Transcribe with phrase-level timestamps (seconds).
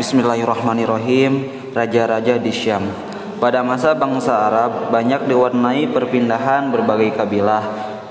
[0.00, 1.60] Bismillahirrahmanirrahim.
[1.76, 2.88] Raja-raja di Syam.
[3.36, 7.62] Pada masa bangsa Arab banyak diwarnai perpindahan berbagai kabilah.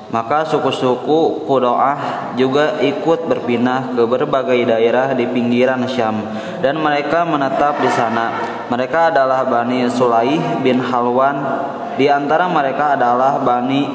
[0.09, 6.17] Maka suku-suku Qudoah juga ikut berpindah ke berbagai daerah di pinggiran Syam.
[6.65, 8.33] Dan mereka menetap di sana.
[8.73, 11.37] Mereka adalah Bani Sulaih bin Halwan.
[11.97, 13.85] Di antara mereka adalah Bani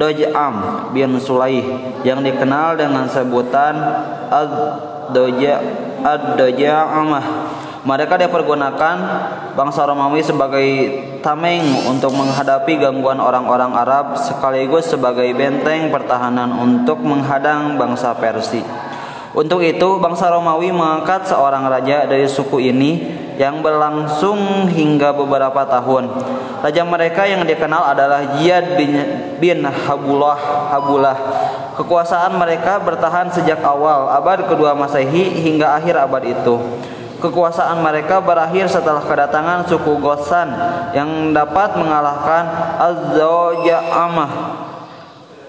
[0.00, 0.54] Doj'am
[0.94, 1.66] bin Sulaih
[2.06, 3.74] Yang dikenal dengan sebutan
[6.00, 7.26] Ad-daja'amah
[7.80, 8.96] mereka dipergunakan
[9.56, 10.68] bangsa Romawi sebagai
[11.24, 18.64] tameng untuk menghadapi gangguan orang-orang Arab sekaligus sebagai benteng pertahanan untuk menghadang bangsa Persia.
[19.32, 26.12] Untuk itu, bangsa Romawi mengangkat seorang raja dari suku ini yang berlangsung hingga beberapa tahun.
[26.60, 28.92] Raja mereka yang dikenal adalah Ziyad bin,
[29.40, 30.68] bin Habullah.
[30.76, 31.16] Habullah.
[31.78, 36.58] Kekuasaan mereka bertahan sejak awal abad kedua Masehi hingga akhir abad itu.
[37.20, 40.48] Kekuasaan mereka berakhir setelah kedatangan suku Gosan
[40.96, 42.48] yang dapat mengalahkan
[42.80, 44.59] Az-Zawja'amah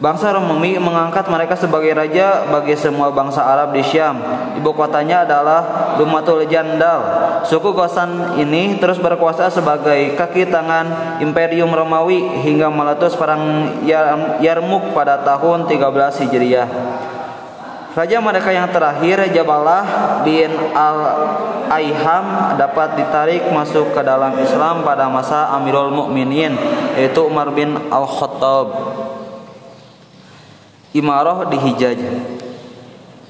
[0.01, 4.17] Bangsa Romawi mengangkat mereka sebagai raja bagi semua bangsa Arab di Syam.
[4.57, 7.05] Ibu kotanya adalah Dumatul Jandal.
[7.45, 13.77] Suku Gosan ini terus berkuasa sebagai kaki tangan Imperium Romawi hingga meletus perang
[14.41, 15.77] Yarmuk pada tahun 13
[16.25, 16.67] Hijriah.
[17.93, 19.85] Raja mereka yang terakhir Jabalah
[20.25, 26.57] bin Al-Aiham dapat ditarik masuk ke dalam Islam pada masa Amirul Mukminin
[26.97, 28.65] yaitu Umar bin Al-Khattab
[30.91, 31.99] imarah di Hijaz.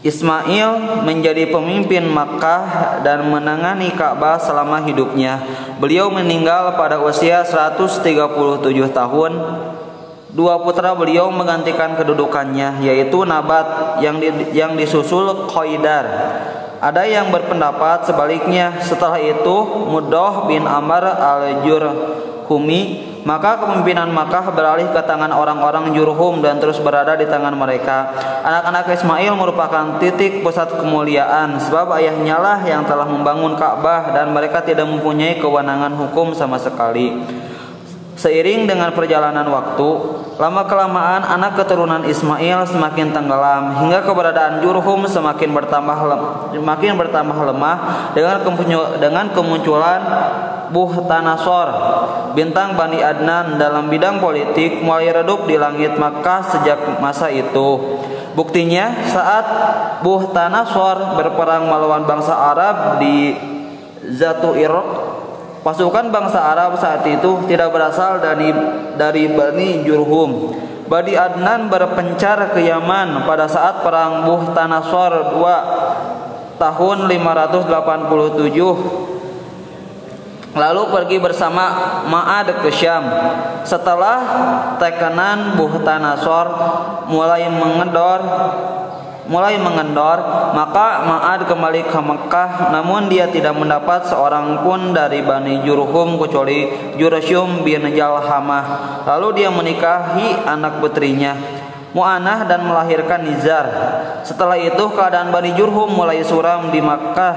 [0.01, 5.37] Ismail menjadi pemimpin Makkah dan menangani Ka'bah selama hidupnya.
[5.77, 8.01] Beliau meninggal pada usia 137
[8.89, 9.31] tahun.
[10.31, 16.07] Dua putra beliau menggantikan kedudukannya yaitu Nabat yang di, yang disusul Qaidar.
[16.81, 25.01] Ada yang berpendapat sebaliknya setelah itu Mudah bin Amr al-Jurhumi maka kepemimpinan Makkah beralih ke
[25.05, 28.09] tangan orang-orang Jurhum dan terus berada di tangan mereka.
[28.41, 34.65] Anak-anak Ismail merupakan titik pusat kemuliaan sebab ayahnya lah yang telah membangun Ka'bah dan mereka
[34.65, 37.13] tidak mempunyai kewenangan hukum sama sekali.
[38.21, 39.89] Seiring dengan perjalanan waktu,
[40.37, 45.97] lama kelamaan anak keturunan Ismail semakin tenggelam hingga keberadaan Jurhum semakin bertambah
[46.53, 47.75] semakin bertambah lemah
[48.13, 48.45] dengan
[49.01, 50.01] dengan kemunculan
[50.71, 51.67] Buhtanasor
[52.33, 57.99] bintang Bani Adnan dalam bidang politik mulai redup di langit Makkah sejak masa itu.
[58.31, 59.45] Buktinya saat
[60.01, 63.35] Buhtanasor berperang melawan bangsa Arab di
[64.15, 65.11] Zatu Iraq
[65.61, 68.49] Pasukan bangsa Arab saat itu tidak berasal dari
[68.97, 70.57] dari Bani Jurhum.
[70.89, 79.10] Bani Adnan berpencar ke Yaman pada saat perang Buh Tanasor 2 tahun 587
[80.51, 81.63] lalu pergi bersama
[82.07, 83.03] Ma'ad ke Syam.
[83.63, 84.19] Setelah
[84.77, 86.47] tekanan Buh Tanasor
[87.07, 88.21] mulai mengedor
[89.31, 90.17] mulai mengendor,
[90.51, 96.67] maka Ma'ad kembali ke Mekah namun dia tidak mendapat seorang pun dari Bani Jurhum kecuali
[96.99, 98.63] Jurasyum bin Jalhamah.
[99.07, 101.60] Lalu dia menikahi anak putrinya
[101.91, 103.67] Mu'anah dan melahirkan Nizar.
[104.23, 107.35] Setelah itu keadaan Bani Jurhum mulai suram di Makkah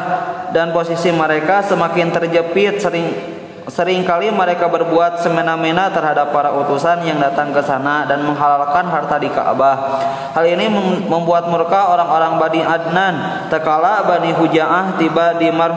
[0.55, 3.35] dan posisi mereka semakin terjepit sering
[3.65, 9.33] Seringkali mereka berbuat semena-mena terhadap para utusan yang datang ke sana dan menghalalkan harta di
[9.33, 10.05] Ka'bah.
[10.37, 10.69] Hal ini
[11.09, 13.49] membuat murka orang-orang Bani Adnan.
[13.49, 15.73] Tekala Bani Huja'ah tiba di Mar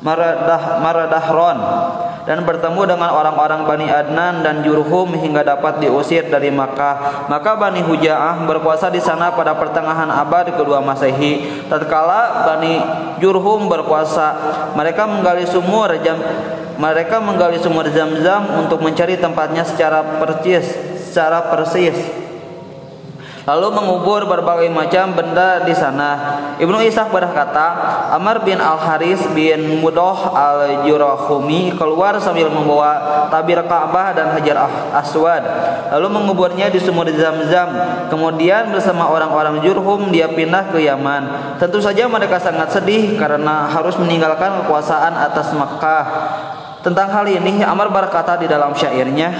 [0.00, 1.58] Maradah Maradahron
[2.22, 7.26] dan bertemu dengan orang-orang Bani Adnan dan Jurhum hingga dapat diusir dari Makkah.
[7.26, 11.66] Maka Bani Huja'ah berpuasa di sana pada pertengahan abad kedua Masehi.
[11.66, 12.74] Tatkala Bani
[13.18, 14.34] Jurhum berpuasa,
[14.78, 16.18] mereka menggali sumur jam
[16.72, 20.66] mereka menggali sumur Zam-Zam untuk mencari tempatnya secara persis,
[21.04, 22.21] secara persis
[23.42, 26.10] lalu mengubur berbagai macam benda di sana.
[26.62, 27.66] Ibnu Ishaq berkata,
[28.14, 34.70] Amr bin Al Haris bin Mudoh Al Jurahumi keluar sambil membawa tabir Ka'bah dan Hajar
[34.94, 35.42] Aswad,
[35.90, 37.70] lalu menguburnya di sumur Zam-Zam.
[38.08, 41.56] Kemudian bersama orang-orang Jurhum dia pindah ke Yaman.
[41.58, 46.06] Tentu saja mereka sangat sedih karena harus meninggalkan kekuasaan atas Makkah.
[46.82, 49.30] Tentang hal ini Amr berkata di dalam syairnya,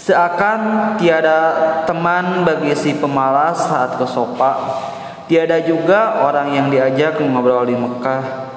[0.00, 1.52] Seakan tiada
[1.84, 4.80] teman bagi si pemalas saat ke sopa
[5.28, 8.48] Tiada juga orang yang diajak mengobrol di Mekah.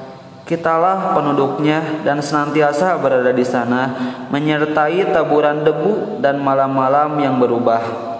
[0.48, 3.92] Kitalah penduduknya dan senantiasa berada di sana
[4.32, 8.13] Menyertai taburan debu dan malam-malam yang berubah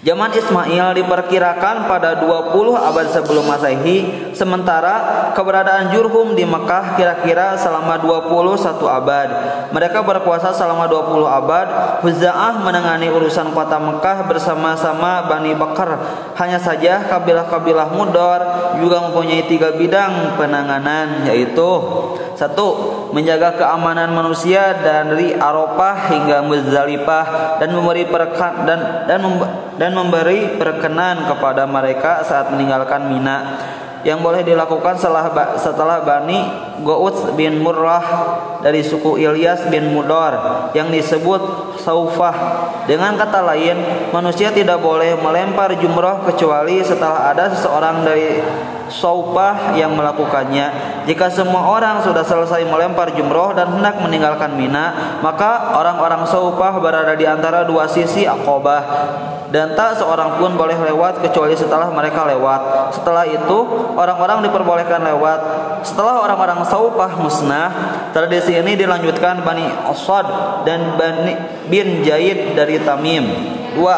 [0.00, 8.00] Zaman Ismail diperkirakan pada 20 abad sebelum Masehi, sementara keberadaan Jurhum di Mekah kira-kira selama
[8.00, 9.28] 21 abad.
[9.68, 11.66] Mereka berkuasa selama 20 abad.
[12.00, 16.00] Huza'ah menangani urusan kota Mekah bersama-sama Bani Bakar.
[16.40, 18.40] Hanya saja kabilah-kabilah Mudor
[18.80, 21.68] juga mempunyai tiga bidang penanganan yaitu
[22.40, 27.26] satu, menjaga keamanan manusia dari Arafah hingga Muzdalifah
[27.58, 29.20] dan memberi perkan dan dan
[29.76, 33.38] dan memberi perkenan kepada mereka saat meninggalkan Mina
[34.02, 35.28] yang boleh dilakukan setelah
[35.60, 36.40] setelah Bani
[36.80, 38.04] Gouts bin Murrah
[38.64, 40.32] dari suku Ilyas bin Mudor
[40.72, 42.36] yang disebut Saufah.
[42.88, 43.76] Dengan kata lain,
[44.12, 48.40] manusia tidak boleh melempar jumroh kecuali setelah ada seseorang dari
[48.90, 51.00] Saufah yang melakukannya.
[51.06, 57.14] Jika semua orang sudah selesai melempar jumroh dan hendak meninggalkan Mina, maka orang-orang Saufah berada
[57.14, 58.82] di antara dua sisi Aqobah
[59.50, 62.94] dan tak seorang pun boleh lewat kecuali setelah mereka lewat.
[62.94, 63.58] Setelah itu,
[63.98, 65.38] orang-orang diperbolehkan lewat.
[65.82, 67.70] Setelah orang-orang Saufah musnah,
[68.14, 70.26] tradisi ini dilanjutkan Bani Asad
[70.62, 71.34] dan Bani
[71.66, 73.26] bin Jaid dari Tamim.
[73.74, 73.96] Dua,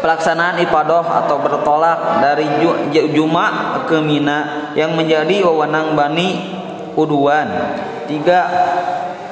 [0.00, 2.48] pelaksanaan ibadah atau bertolak dari
[3.12, 6.56] Juma ke Mina yang menjadi wewenang Bani
[6.96, 7.48] Uduan.
[8.08, 8.40] Tiga,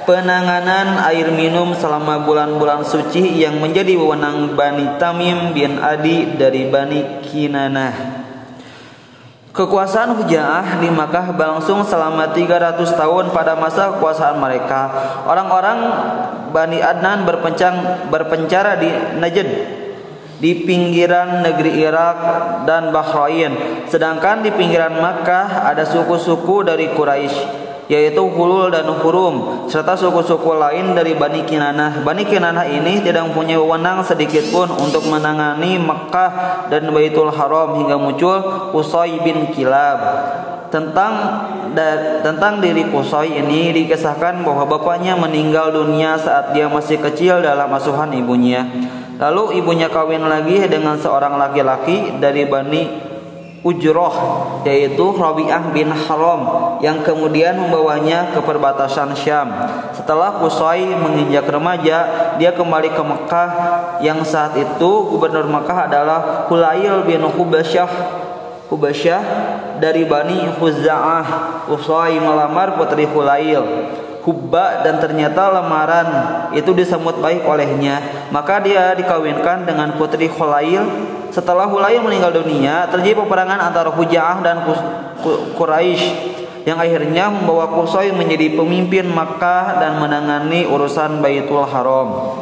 [0.04, 7.24] penanganan air minum selama bulan-bulan suci yang menjadi wewenang Bani Tamim bin Adi dari Bani
[7.24, 8.22] Kinanah.
[9.54, 14.90] Kekuasaan Huja'ah di Makkah berlangsung selama 300 tahun pada masa kekuasaan mereka.
[15.30, 15.78] Orang-orang
[16.50, 19.50] Bani Adnan berpencang, berpencara di Najd
[20.42, 22.18] di pinggiran negeri Irak
[22.66, 23.86] dan Bahrain.
[23.86, 30.96] Sedangkan di pinggiran Makkah ada suku-suku dari Quraisy yaitu Hulul dan Hurum serta suku-suku lain
[30.96, 32.00] dari Bani Kinanah.
[32.00, 36.31] Bani Kinanah ini tidak mempunyai wewenang sedikit pun untuk menangani Mekah
[36.72, 40.00] dan Baitul Haram hingga muncul Qusay bin Kilab.
[40.72, 41.12] Tentang
[41.76, 47.69] da, tentang diri Qusay ini dikisahkan bahwa bapaknya meninggal dunia saat dia masih kecil dalam
[47.70, 48.64] asuhan ibunya.
[49.14, 53.13] Lalu ibunya kawin lagi dengan seorang laki-laki dari Bani
[53.64, 54.14] Ujroh
[54.69, 56.40] yaitu Rabi'ah bin Haram
[56.84, 59.49] yang kemudian membawanya ke perbatasan Syam.
[59.96, 61.99] Setelah Qusay menginjak remaja,
[62.37, 63.50] dia kembali ke Mekah
[64.05, 66.20] yang saat itu gubernur Mekah adalah
[66.52, 68.20] Hulail bin Hubasyah
[68.69, 69.22] Hubasyah
[69.81, 71.25] dari Bani Huza'ah.
[71.69, 73.64] Qusay melamar putri Hulail.
[74.24, 76.08] Hubba dan ternyata lamaran
[76.56, 78.00] itu disambut baik olehnya.
[78.32, 80.88] Maka dia dikawinkan dengan putri Hulail
[81.28, 84.64] setelah Hulail meninggal dunia, terjadi peperangan antara Huja'ah dan
[85.60, 86.08] Quraisy
[86.64, 92.40] yang akhirnya membawa Qusay menjadi pemimpin Makkah dan menangani urusan Baitul Haram.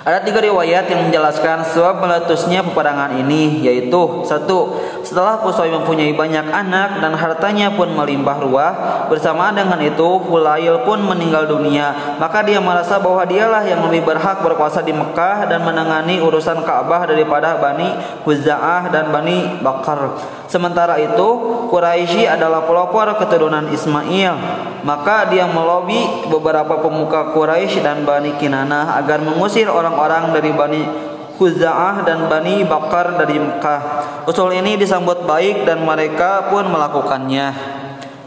[0.00, 4.80] Ada tiga riwayat yang menjelaskan sebab meletusnya peperangan ini yaitu satu
[5.10, 8.72] setelah Qusay mempunyai banyak anak dan hartanya pun melimpah ruah
[9.10, 12.14] bersamaan dengan itu Hulail pun meninggal dunia.
[12.22, 17.10] Maka dia merasa bahwa dialah yang lebih berhak berkuasa di Mekah dan menangani urusan Ka'bah
[17.10, 17.90] daripada Bani
[18.22, 20.14] Huza'ah dan Bani Bakar.
[20.46, 21.28] Sementara itu
[21.66, 24.38] Quraisy adalah pelopor keturunan Ismail.
[24.86, 31.09] Maka dia melobi beberapa pemuka Quraisy dan Bani Kinanah agar mengusir orang-orang dari Bani
[31.40, 33.80] Khuza'ah dan Bani Bakar dari Mekah.
[34.28, 37.80] Usul ini disambut baik dan mereka pun melakukannya.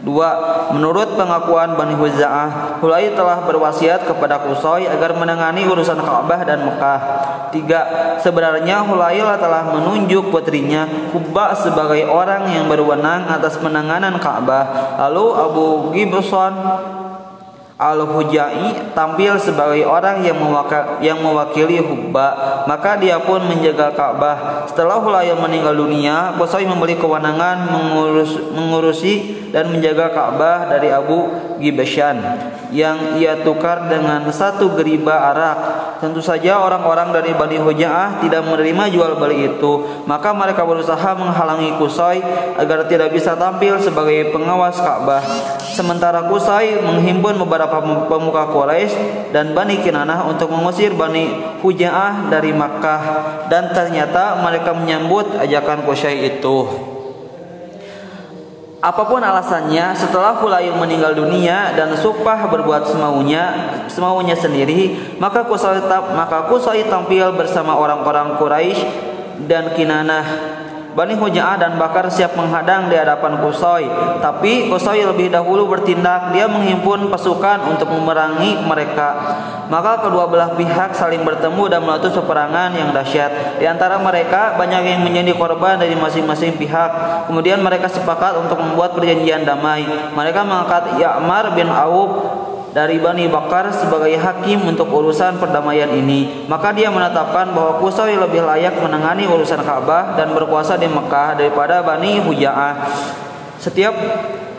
[0.04, 0.36] Dua,
[0.74, 7.00] menurut pengakuan Bani Huza'ah, Hulai telah berwasiat kepada Qusay agar menangani urusan Ka'bah dan Mekah.
[7.48, 7.80] Tiga,
[8.20, 10.84] sebenarnya Hulai telah menunjuk putrinya
[11.14, 14.98] Hubba sebagai orang yang berwenang atas penanganan Ka'bah.
[15.08, 16.52] Lalu Abu Gibson
[17.84, 20.40] Al-Hujai tampil sebagai orang yang,
[21.04, 24.64] yang mewakili Hubba, maka dia pun menjaga Ka'bah.
[24.64, 31.28] Setelah Hulayl meninggal dunia, Qusay memberi kewenangan mengurus, mengurusi dan menjaga Ka'bah dari Abu
[31.60, 32.16] Gibashan
[32.74, 35.58] yang ia tukar dengan satu geriba arak.
[36.02, 41.78] Tentu saja orang-orang dari Bani Huja'ah tidak menerima jual beli itu, maka mereka berusaha menghalangi
[41.78, 42.18] Qusay
[42.58, 45.22] agar tidak bisa tampil sebagai pengawas Ka'bah.
[45.62, 47.78] Sementara Qusay menghimpun beberapa
[48.10, 51.30] pemuka Quraisy dan Bani Kinanah untuk mengusir Bani
[51.62, 53.02] Huja'ah dari Makkah
[53.46, 56.90] dan ternyata mereka menyambut ajakan Qusay itu.
[58.84, 65.80] Apa pun alasannya, setelah Hulail meninggal dunia dan Supah berbuat semaunya, semaunya sendiri, maka Qusay
[65.88, 68.84] maka Qusay tampil bersama orang-orang Quraisy
[69.48, 70.24] dan Kinanah
[70.94, 73.86] Bani Huja'ah dan Bakar siap menghadang di hadapan Kusoi.
[74.22, 76.30] Tapi Kusoi lebih dahulu bertindak.
[76.30, 79.10] Dia menghimpun pasukan untuk memerangi mereka.
[79.66, 83.58] Maka kedua belah pihak saling bertemu dan meletus peperangan yang dahsyat.
[83.58, 86.90] Di antara mereka banyak yang menjadi korban dari masing-masing pihak.
[87.26, 89.82] Kemudian mereka sepakat untuk membuat perjanjian damai.
[90.14, 92.33] Mereka mengangkat Ya'mar bin Auf
[92.74, 96.44] dari Bani Bakar sebagai hakim untuk urusan perdamaian ini.
[96.50, 101.86] Maka dia menetapkan bahwa Qusay lebih layak menangani urusan Ka'bah dan berkuasa di Mekah daripada
[101.86, 102.74] Bani Huja'ah.
[103.62, 103.94] Setiap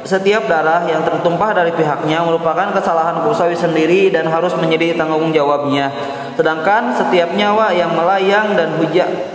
[0.08, 5.92] setiap darah yang tertumpah dari pihaknya merupakan kesalahan Qusay sendiri dan harus menjadi tanggung jawabnya.
[6.40, 9.35] Sedangkan setiap nyawa yang melayang dan hujah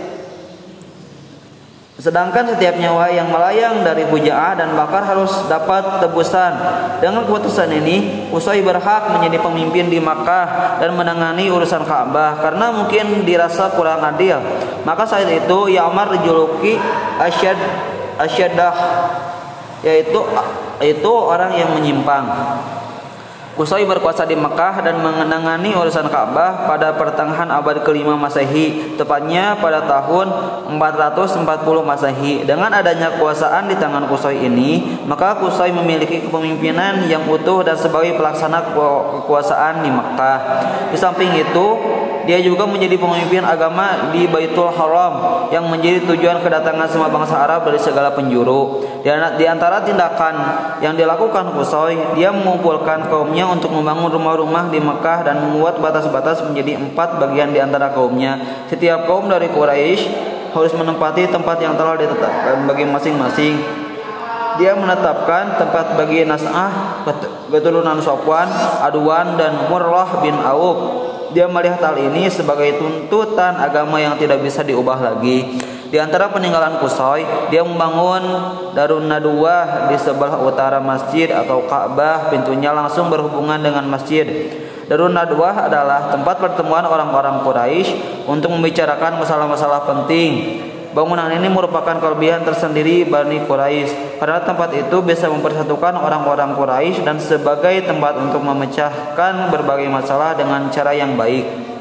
[2.01, 6.49] Sedangkan setiap nyawa yang melayang dari Huja'ah dan Bakar harus dapat tebusan.
[6.97, 13.21] Dengan keputusan ini, Usai berhak menjadi pemimpin di Makkah dan menangani urusan Ka'bah karena mungkin
[13.21, 14.41] dirasa kurang adil.
[14.81, 16.81] Maka saat itu Ya'mar dijuluki
[17.21, 17.61] Asyad
[18.17, 18.75] Asyadah
[19.85, 20.17] yaitu
[20.81, 22.25] itu orang yang menyimpang.
[23.51, 29.83] Qusay berkuasa di Mekah dan mengenangani urusan Ka'bah pada pertengahan abad kelima Masehi, tepatnya pada
[29.83, 30.31] tahun
[30.79, 31.43] 440
[31.83, 32.47] Masehi.
[32.47, 38.15] Dengan adanya kekuasaan di tangan Qusay ini, maka Qusay memiliki kepemimpinan yang utuh dan sebagai
[38.15, 40.39] pelaksana kekuasaan di Mekah.
[40.95, 41.67] Di samping itu,
[42.31, 47.67] dia juga menjadi pemimpin agama di Baitul Haram yang menjadi tujuan kedatangan semua bangsa Arab
[47.67, 48.87] dari segala penjuru.
[49.03, 50.35] Di antara tindakan
[50.79, 56.45] yang dilakukan Qusay, dia mengumpulkan kaumnya kaumnya untuk membangun rumah-rumah di Mekah dan membuat batas-batas
[56.45, 58.63] menjadi empat bagian di antara kaumnya.
[58.71, 60.07] Setiap kaum dari Quraisy
[60.55, 63.55] harus menempati tempat yang telah ditetapkan bagi masing-masing.
[64.55, 67.01] Dia menetapkan tempat bagi Nas'ah,
[67.49, 68.45] keturunan Sofwan,
[68.85, 71.10] Aduan, dan Murrah bin Auf.
[71.31, 75.59] Dia melihat hal ini sebagai tuntutan agama yang tidak bisa diubah lagi.
[75.91, 78.23] Di antara peninggalan Kusoi, dia membangun
[78.71, 84.23] Darun Nadwa di sebelah utara masjid atau Ka'bah, pintunya langsung berhubungan dengan masjid.
[84.87, 90.63] Darun Nadwa adalah tempat pertemuan orang-orang Quraisy untuk membicarakan masalah-masalah penting.
[90.91, 97.15] Bangunan ini merupakan kelebihan tersendiri Bani Quraisy karena tempat itu bisa mempersatukan orang-orang Quraisy dan
[97.15, 101.71] sebagai tempat untuk memecahkan berbagai masalah dengan cara yang baik.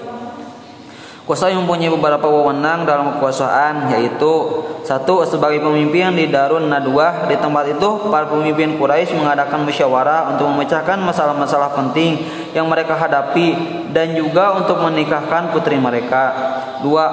[1.26, 7.70] Qusay mempunyai beberapa wewenang dalam kekuasaan yaitu satu sebagai pemimpin di Darun Nadwah di tempat
[7.70, 12.18] itu para pemimpin Quraisy mengadakan musyawarah untuk memecahkan masalah-masalah penting
[12.54, 13.58] yang mereka hadapi
[13.90, 16.34] dan juga untuk menikahkan putri mereka.
[16.82, 17.06] Dua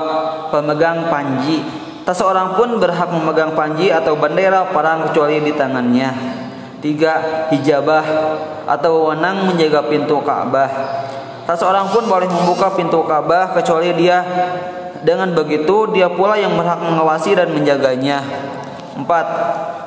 [0.54, 6.08] pemegang panji tak seorang pun berhak memegang panji atau bendera perang kecuali di tangannya.
[6.80, 8.06] Tiga hijabah
[8.64, 10.72] atau wewenang menjaga pintu Ka'bah.
[11.44, 14.24] Tak seorang pun boleh membuka pintu Ka'bah kecuali dia
[15.04, 18.24] dengan begitu dia pula yang berhak mengawasi dan menjaganya.
[18.98, 19.26] Empat,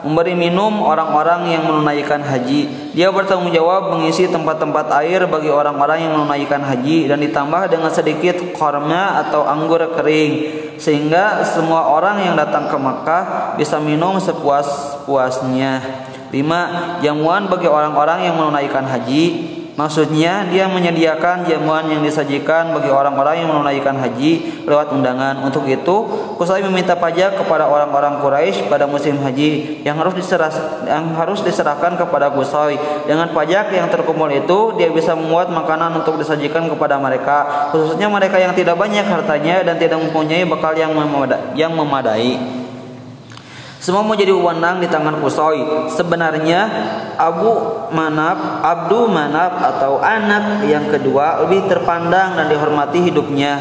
[0.07, 2.95] memberi minum orang-orang yang menunaikan haji.
[2.95, 8.39] Dia bertanggung jawab mengisi tempat-tempat air bagi orang-orang yang menunaikan haji dan ditambah dengan sedikit
[8.55, 16.07] korma atau anggur kering sehingga semua orang yang datang ke Makkah bisa minum sepuas-puasnya.
[16.31, 16.61] Lima,
[17.05, 23.49] jamuan bagi orang-orang yang menunaikan haji Maksudnya dia menyediakan jamuan yang disajikan bagi orang-orang yang
[23.49, 25.41] menunaikan haji lewat undangan.
[25.41, 25.97] Untuk itu,
[26.37, 30.53] Qusay meminta pajak kepada orang-orang Quraisy pada musim haji yang harus diserah,
[30.85, 32.77] yang harus diserahkan kepada Qusay.
[33.09, 38.37] Dengan pajak yang terkumpul itu, dia bisa membuat makanan untuk disajikan kepada mereka, khususnya mereka
[38.37, 40.93] yang tidak banyak hartanya dan tidak mempunyai bekal yang
[41.73, 42.60] memadai.
[43.81, 45.89] Semua menjadi wewenang di tangan Kusoi.
[45.89, 46.69] Sebenarnya
[47.17, 47.49] Abu
[47.97, 53.57] Manaf, Abdu Manaf atau anak yang kedua lebih terpandang dan dihormati hidupnya.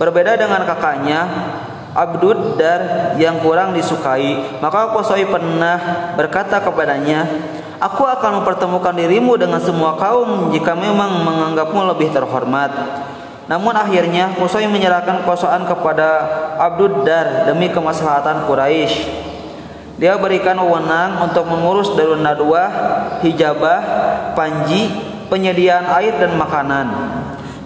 [0.00, 1.20] Berbeda dengan kakaknya,
[1.92, 4.56] Abdud Dar yang kurang disukai.
[4.64, 7.28] Maka Kusoi pernah berkata kepadanya,
[7.76, 12.72] Aku akan mempertemukan dirimu dengan semua kaum jika memang menganggapmu lebih terhormat.
[13.46, 16.08] Namun akhirnya Kusoi menyerahkan kekuasaan kepada
[16.58, 19.26] Abdud Dar demi kemaslahatan Quraisy.
[19.96, 22.68] Dia berikan wewenang untuk mengurus darun nadwa,
[23.24, 23.80] hijabah,
[24.36, 24.92] panji,
[25.32, 26.86] penyediaan air dan makanan.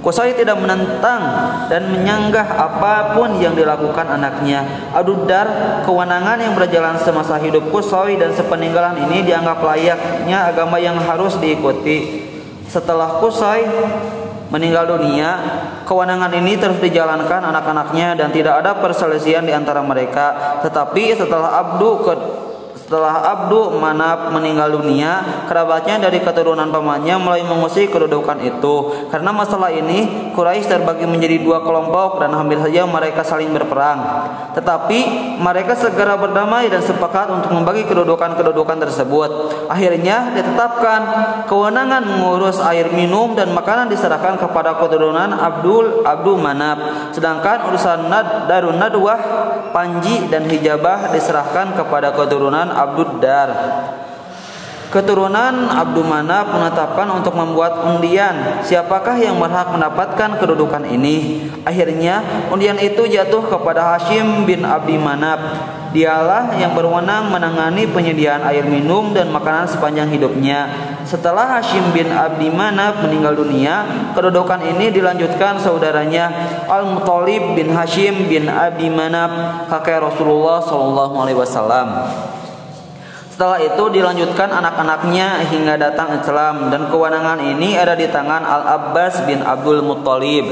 [0.00, 1.20] Kusai tidak menentang
[1.68, 4.64] dan menyanggah apa pun yang dilakukan anaknya.
[4.96, 5.44] Adudar,
[5.84, 12.24] kewenangan yang berjalan semasa hidup Kusai dan sepeninggalan ini dianggap layaknya agama yang harus diikuti.
[12.64, 13.66] Setelah Kusai
[14.50, 15.30] meninggal dunia,
[15.86, 20.58] kewenangan ini terus dijalankan anak-anaknya dan tidak ada perselisihan di antara mereka.
[20.66, 22.02] Tetapi setelah Abdu
[22.90, 29.06] Setelah Abdu Manaf meninggal dunia, kerabatnya dari keturunan pamannya mulai mengusir kedudukan itu.
[29.14, 34.26] Karena masalah ini, Quraisy terbagi menjadi dua kelompok dan hampir saja mereka saling berperang.
[34.58, 34.98] Tetapi
[35.38, 39.30] mereka segera berdamai dan sepakat untuk membagi kedudukan-kedudukan tersebut.
[39.70, 41.00] Akhirnya ditetapkan
[41.46, 47.14] kewenangan mengurus air minum dan makanan diserahkan kepada keturunan Abdul Abdul Manaf.
[47.14, 49.22] Sedangkan urusan Nad, Darun Nadwah,
[49.70, 53.50] Panji dan Hijabah diserahkan kepada keturunan Abdul Dar.
[54.90, 61.46] Keturunan Abdul Manaf menetapkan untuk membuat undian siapakah yang berhak mendapatkan kedudukan ini.
[61.62, 62.18] Akhirnya
[62.50, 65.38] undian itu jatuh kepada Hashim bin Abdi Manaf.
[65.94, 70.66] Dialah yang berwenang menangani penyediaan air minum dan makanan sepanjang hidupnya.
[71.06, 73.86] Setelah Hashim bin Abdi Manaf meninggal dunia,
[74.18, 76.34] kedudukan ini dilanjutkan saudaranya
[76.66, 82.10] Al-Muthalib bin Hashim bin Abdi Manaf, kakek Rasulullah wasallam.
[83.40, 89.40] Setelah itu dilanjutkan anak-anaknya hingga datang Islam dan kewenangan ini ada di tangan Al-Abbas bin
[89.40, 90.44] Abdul Muttalib.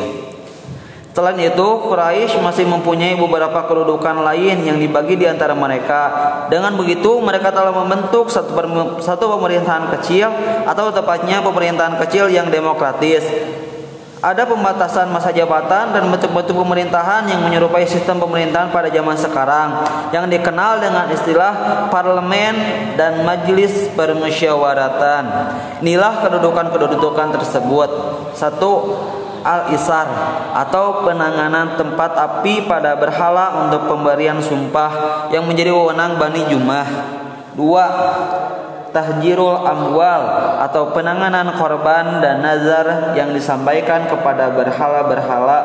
[1.13, 6.01] Selain itu, Quraisy masih mempunyai beberapa kedudukan lain yang dibagi di antara mereka.
[6.49, 8.57] Dengan begitu, mereka telah membentuk satu,
[9.05, 10.33] satu pemerintahan kecil
[10.65, 13.21] atau tepatnya pemerintahan kecil yang demokratis
[14.19, 19.69] ada pembatasan masa jabatan dan bentuk-bentuk pemerintahan yang menyerupai sistem pemerintahan pada zaman sekarang
[20.11, 22.55] yang dikenal dengan istilah parlemen
[22.99, 25.25] dan majelis permusyawaratan.
[25.87, 27.91] Inilah kedudukan-kedudukan tersebut.
[28.35, 28.99] Satu,
[29.47, 30.07] al-isar
[30.51, 36.87] atau penanganan tempat api pada berhala untuk pemberian sumpah yang menjadi wewenang Bani Jumah.
[37.55, 37.85] Dua,
[38.99, 40.23] tahjirul amwal
[40.59, 45.59] atau penanganan korban dan nazar yang disampaikan kepada berhala-berhala.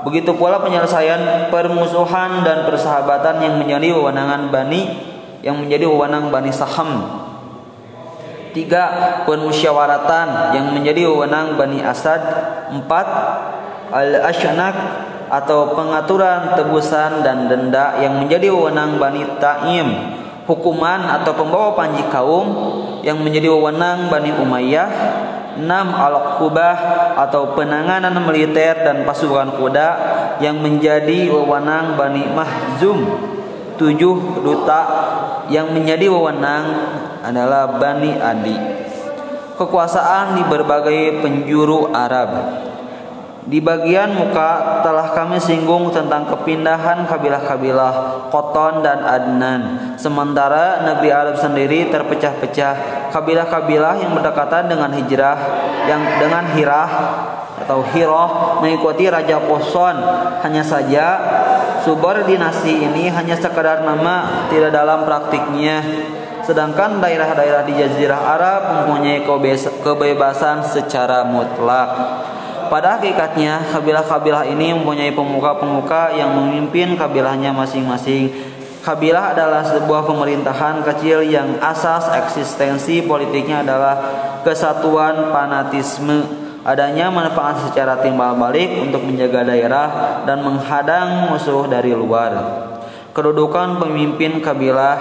[0.00, 5.12] Begitu pula penyelesaian permusuhan dan persahabatan yang menjadi wewenangan Bani
[5.44, 7.20] yang menjadi wewenang Bani Saham.
[8.56, 8.84] Tiga,
[9.28, 12.24] permusyawaratan yang menjadi wewenang Bani Asad.
[12.72, 13.06] Empat,
[13.92, 14.74] al-asyanak
[15.28, 19.88] atau pengaturan tebusan dan denda yang menjadi wewenang Bani Ta'im
[20.50, 22.50] hukuman atau pembawa panji kaum
[23.06, 24.90] yang menjadi wewenang Bani Umayyah
[25.60, 26.76] enam al-qubah
[27.18, 29.88] atau penanganan militer dan pasukan kuda
[30.42, 33.30] yang menjadi wewenang Bani Mahzum.
[33.80, 34.82] Tujuh duta
[35.48, 36.64] yang menjadi wewenang
[37.24, 38.56] adalah Bani Adi.
[39.56, 42.68] Kekuasaan di berbagai penjuru Arab
[43.48, 49.96] di bagian muka telah kami singgung tentang kepindahan kabilah-kabilah Koton dan Adnan.
[49.96, 55.38] Sementara Nabi Arab sendiri terpecah-pecah kabilah-kabilah yang berdekatan dengan hijrah
[55.88, 56.90] yang dengan Hirah
[57.64, 59.96] atau Hiroh mengikuti Raja Poson.
[60.44, 61.06] Hanya saja
[61.80, 65.80] subordinasi ini hanya sekadar nama tidak dalam praktiknya.
[66.44, 69.24] Sedangkan daerah-daerah di Jazirah Arab mempunyai
[69.80, 71.88] kebebasan secara mutlak.
[72.70, 78.30] Pada hakikatnya, kabilah-kabilah ini mempunyai pemuka-pemuka yang memimpin kabilahnya masing-masing.
[78.86, 83.94] Kabilah adalah sebuah pemerintahan kecil yang asas eksistensi politiknya adalah
[84.46, 86.22] kesatuan fanatisme.
[86.62, 89.88] Adanya manfaat secara timbal balik untuk menjaga daerah
[90.22, 92.32] dan menghadang musuh dari luar.
[93.10, 94.96] Kedudukan pemimpin kabilah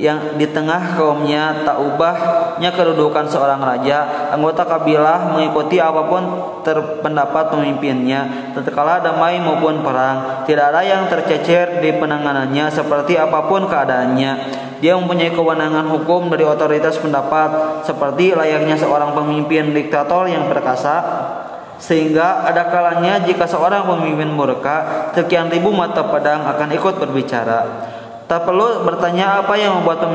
[0.00, 6.22] yang di tengah kaumnya tak ubahnya kedudukan seorang raja anggota kabilah mengikuti apa pun
[6.64, 13.68] terpendapat pemimpinnya tatkala damai maupun perang tidak ada yang tercecer di penanganannya seperti apa pun
[13.68, 14.32] keadaannya.
[14.80, 21.04] Dia mempunyai kewenangan hukum dari otoritas pendapat seperti layaknya seorang pemimpin diktator yang perkasa
[21.76, 27.60] sehingga ada kalanya jika seorang pemimpin murka sekian ribu mata pedang akan ikut berbicara
[28.30, 30.06] Tak perlu bertanya apa yang membuat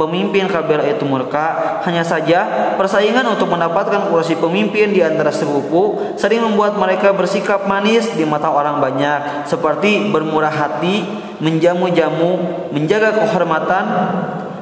[0.00, 1.76] pemimpin kabilah itu murka.
[1.84, 8.08] Hanya saja persaingan untuk mendapatkan kursi pemimpin di antara sepupu sering membuat mereka bersikap manis
[8.16, 11.04] di mata orang banyak, seperti bermurah hati,
[11.44, 12.40] menjamu-jamu,
[12.72, 13.84] menjaga kehormatan,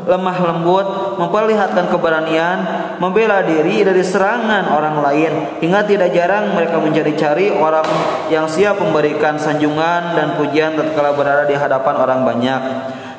[0.07, 0.87] lemah lembut,
[1.19, 2.59] memperlihatkan keberanian,
[3.03, 7.85] membela diri dari serangan orang lain, hingga tidak jarang mereka mencari-cari orang
[8.31, 12.63] yang siap memberikan sanjungan dan pujian tatkala berada di hadapan orang banyak.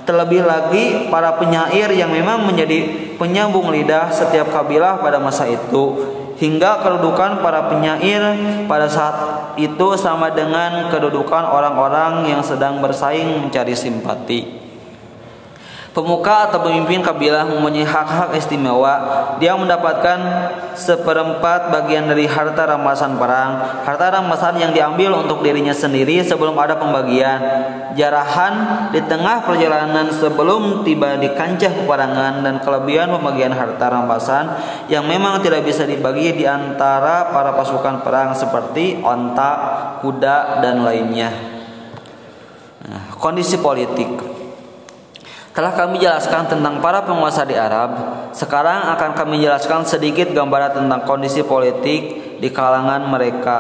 [0.08, 6.86] Terlebih lagi para penyair yang memang menjadi penyambung lidah setiap kabilah pada masa itu hingga
[6.86, 8.22] kedudukan para penyair
[8.70, 9.16] pada saat
[9.60, 14.67] itu sama dengan kedudukan orang-orang yang sedang bersaing mencari simpati.
[15.98, 19.02] Pemuka atau pemimpin kabilah mempunyai hak-hak istimewa.
[19.42, 20.22] Dia mendapatkan
[20.78, 23.82] seperempat bagian dari harta rampasan perang.
[23.82, 27.42] Harta rampasan yang diambil untuk dirinya sendiri sebelum ada pembagian.
[27.98, 28.54] Jarahan
[28.94, 34.54] di tengah perjalanan sebelum tiba di kancah peperangan dan kelebihan pembagian harta rampasan
[34.94, 41.34] yang memang tidak bisa dibagi di antara para pasukan perang seperti onta, kuda, dan lainnya.
[42.86, 44.37] Nah, kondisi politik
[45.58, 47.98] telah kami jelaskan tentang para penguasa di Arab.
[48.30, 53.60] Sekarang akan kami jelaskan sedikit gambaran tentang kondisi politik di kalangan mereka.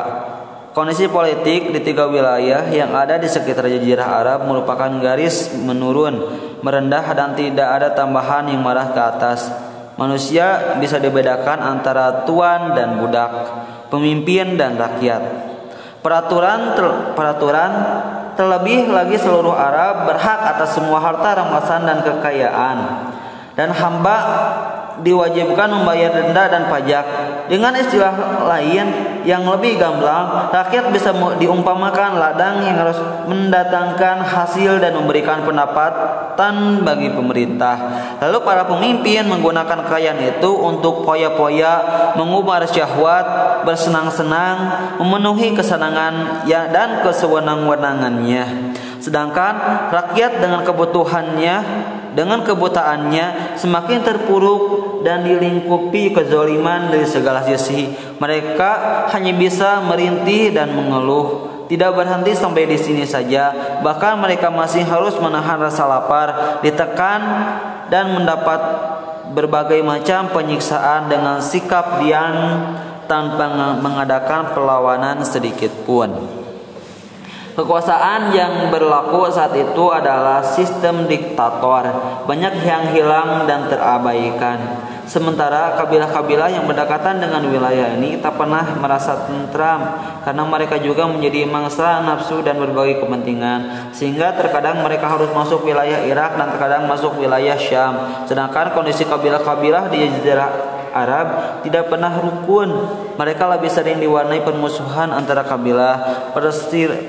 [0.77, 6.21] Kondisi politik di tiga wilayah yang ada di sekitar jazirah Arab merupakan garis menurun,
[6.61, 9.49] merendah dan tidak ada tambahan yang marah ke atas.
[9.97, 13.33] Manusia bisa dibedakan antara tuan dan budak,
[13.89, 15.49] pemimpin dan rakyat.
[16.05, 16.77] Peraturan
[17.17, 17.71] peraturan
[18.37, 22.77] Terlebih lagi seluruh Arab berhak atas semua harta rampasan dan kekayaan.
[23.57, 24.17] Dan hamba
[25.01, 27.05] diwajibkan membayar denda dan pajak.
[27.49, 32.95] Dengan istilah lain yang lebih gamblang, rakyat bisa diumpamakan ladang yang harus
[33.27, 37.75] mendatangkan hasil dan memberikan pendapatan bagi pemerintah.
[38.23, 41.73] Lalu para pemimpin menggunakan kekayaan itu untuk poya-poya,
[42.15, 43.25] mengubah syahwat,
[43.67, 44.55] bersenang-senang,
[45.03, 48.71] memenuhi kesenangan ya dan kesewenang-wenangannya.
[49.03, 49.53] Sedangkan
[49.91, 51.55] rakyat dengan kebutuhannya
[52.17, 54.61] dengan kebutaannya semakin terpuruk
[55.05, 57.93] dan dilingkupi kezoliman dari segala sisi.
[58.17, 61.45] Mereka hanya bisa merintih dan mengeluh.
[61.69, 67.21] Tidak berhenti sampai di sini saja, bahkan mereka masih harus menahan rasa lapar, ditekan
[67.91, 68.59] dan mendapat
[69.35, 72.71] berbagai macam penyiksaan dengan sikap diam
[73.05, 76.46] tanpa mengadakan perlawanan sedikit pun.
[77.57, 81.89] Kekuasaan yang berlaku saat itu adalah sistem diktator,
[82.29, 84.77] banyak yang hilang dan terabaikan.
[85.09, 91.49] Sementara kabilah-kabilah yang berdekatan dengan wilayah ini tak pernah merasa tentram karena mereka juga menjadi
[91.49, 97.17] mangsa nafsu dan berbagai kepentingan sehingga terkadang mereka harus masuk wilayah Irak dan terkadang masuk
[97.17, 98.21] wilayah Syam.
[98.29, 100.05] Sedangkan kondisi kabilah-kabilah di
[100.93, 102.69] Arab tidak pernah rukun.
[103.17, 106.29] Mereka lebih sering diwarnai permusuhan antara kabilah,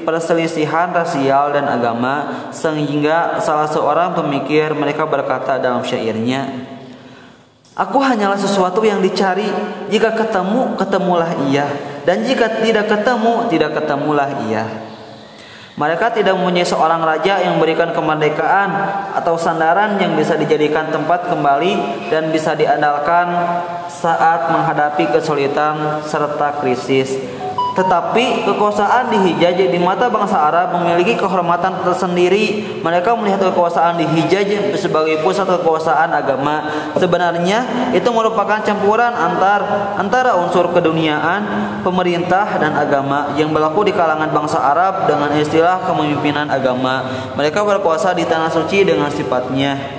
[0.07, 6.49] perselisihan rasial dan agama, sehingga salah seorang pemikir mereka berkata dalam syairnya,
[7.79, 9.47] Aku hanyalah sesuatu yang dicari.
[9.87, 11.71] Jika ketemu, ketemulah ia.
[12.03, 14.88] Dan jika tidak ketemu, tidak ketemulah ia.
[15.79, 18.71] Mereka tidak mempunyai seorang raja yang memberikan kemerdekaan
[19.14, 23.31] atau sandaran yang bisa dijadikan tempat kembali dan bisa diandalkan
[23.87, 27.38] saat menghadapi kesulitan serta krisis.
[27.79, 32.67] Tetapi kekuasaan di Hijaz di mata bangsa Arab memiliki kehormatan tersendiri.
[32.83, 34.51] Mereka melihat kekuasaan di Hijaz
[34.83, 36.67] sebagai pusat kekuasaan agama.
[36.99, 37.62] Sebenarnya
[37.95, 44.59] itu merupakan campuran antar antara unsur keduniaan, pemerintah dan agama yang berlaku di kalangan bangsa
[44.59, 47.07] Arab dengan istilah kepemimpinan agama.
[47.38, 49.98] Mereka berkuasa di tanah suci dengan sifatnya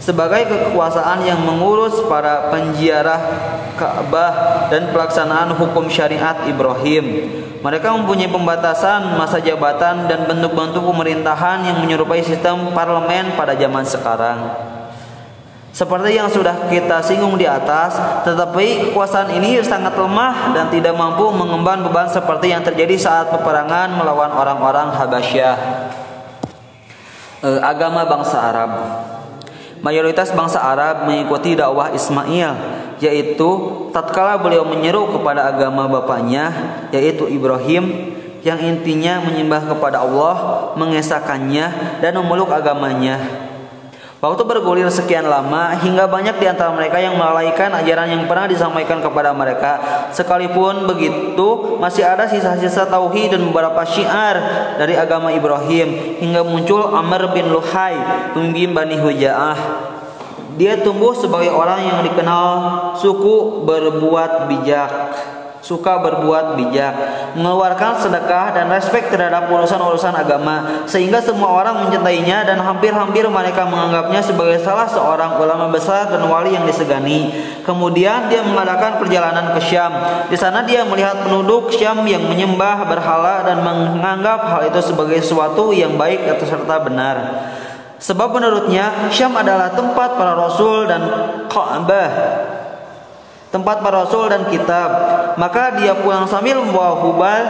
[0.00, 3.20] sebagai kekuasaan yang mengurus para penjiarah
[3.76, 4.32] Ka'bah
[4.72, 7.04] dan pelaksanaan hukum syariat Ibrahim.
[7.60, 14.38] Mereka mempunyai pembatasan masa jabatan dan bentuk-bentuk pemerintahan yang menyerupai sistem parlemen pada zaman sekarang.
[15.76, 21.28] Seperti yang sudah kita singgung di atas, tetapi kekuasaan ini sangat lemah dan tidak mampu
[21.28, 25.56] mengemban beban seperti yang terjadi saat peperangan melawan orang-orang Habasyah.
[27.44, 28.70] Eh, agama bangsa Arab.
[29.86, 32.58] Mayoritas bangsa Arab mengikuti dakwah Ismail,
[32.98, 33.50] yaitu
[33.94, 36.50] tatkala beliau menyeru kepada agama bapaknya,
[36.90, 38.10] yaitu Ibrahim,
[38.42, 40.34] yang intinya menyembah kepada Allah,
[40.74, 43.45] mengesahkannya dan memeluk agamanya.
[44.16, 49.04] Waktu bergulir sekian lama hingga banyak di antara mereka yang melalaikan ajaran yang pernah disampaikan
[49.04, 49.76] kepada mereka.
[50.08, 54.40] Sekalipun begitu, masih ada sisa-sisa tauhid dan beberapa syiar
[54.80, 58.00] dari agama Ibrahim hingga muncul Amr bin Luhai,
[58.32, 59.58] pemimpin Bani Huja'ah.
[60.56, 62.48] Dia tumbuh sebagai orang yang dikenal
[62.96, 64.90] suku berbuat bijak
[65.66, 66.94] suka berbuat bijak,
[67.34, 74.22] mengeluarkan sedekah dan respek terhadap urusan-urusan agama sehingga semua orang mencintainya dan hampir-hampir mereka menganggapnya
[74.22, 77.34] sebagai salah seorang ulama besar dan wali yang disegani.
[77.66, 79.90] Kemudian dia mengadakan perjalanan ke Syam.
[80.30, 85.74] Di sana dia melihat penduduk Syam yang menyembah berhala dan menganggap hal itu sebagai sesuatu
[85.74, 87.16] yang baik atau serta benar.
[87.98, 91.02] Sebab menurutnya Syam adalah tempat para rasul dan
[91.50, 92.54] Ka'bah
[93.54, 94.88] tempat para rasul dan kitab.
[95.36, 97.42] Maka dia pulang sambil membawa hubal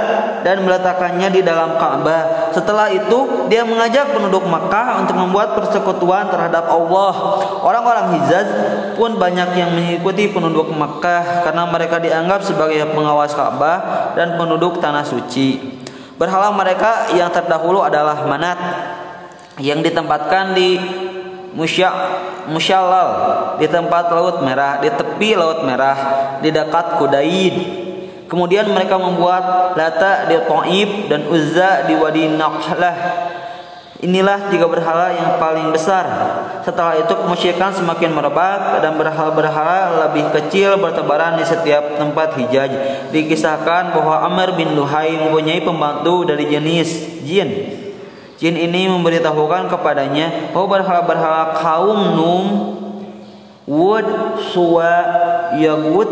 [0.43, 2.51] dan meletakkannya di dalam Ka'bah.
[2.51, 7.13] Setelah itu, dia mengajak penduduk Makkah untuk membuat persekutuan terhadap Allah.
[7.63, 8.49] Orang-orang Hijaz
[8.99, 15.07] pun banyak yang mengikuti penduduk Makkah karena mereka dianggap sebagai pengawas Ka'bah dan penduduk tanah
[15.07, 15.79] suci.
[16.17, 18.59] Berhala mereka yang terdahulu adalah Manat
[19.61, 20.81] yang ditempatkan di
[21.57, 21.89] musya
[22.53, 23.11] musyallal
[23.57, 25.97] di tempat laut merah di tepi laut merah
[26.45, 27.57] di dekat Kudaid
[28.29, 32.97] kemudian mereka membuat Lata di Taib dan Uzza di Wadi Naqlah
[33.97, 36.05] Inilah tiga berhala yang paling besar.
[36.61, 42.77] Setelah itu kemusyrikan semakin merebak dan berhala-berhala lebih kecil bertebaran di setiap tempat Hijaz.
[43.09, 47.49] Dikisahkan bahwa Amr bin Luhai mempunyai pembantu dari jenis jin
[48.37, 52.45] Jin ini memberitahukan kepadanya bahwa berhala-berhala kaum Num,
[53.65, 54.09] Wud,
[54.53, 54.97] Suwa,
[55.57, 56.11] Yagut,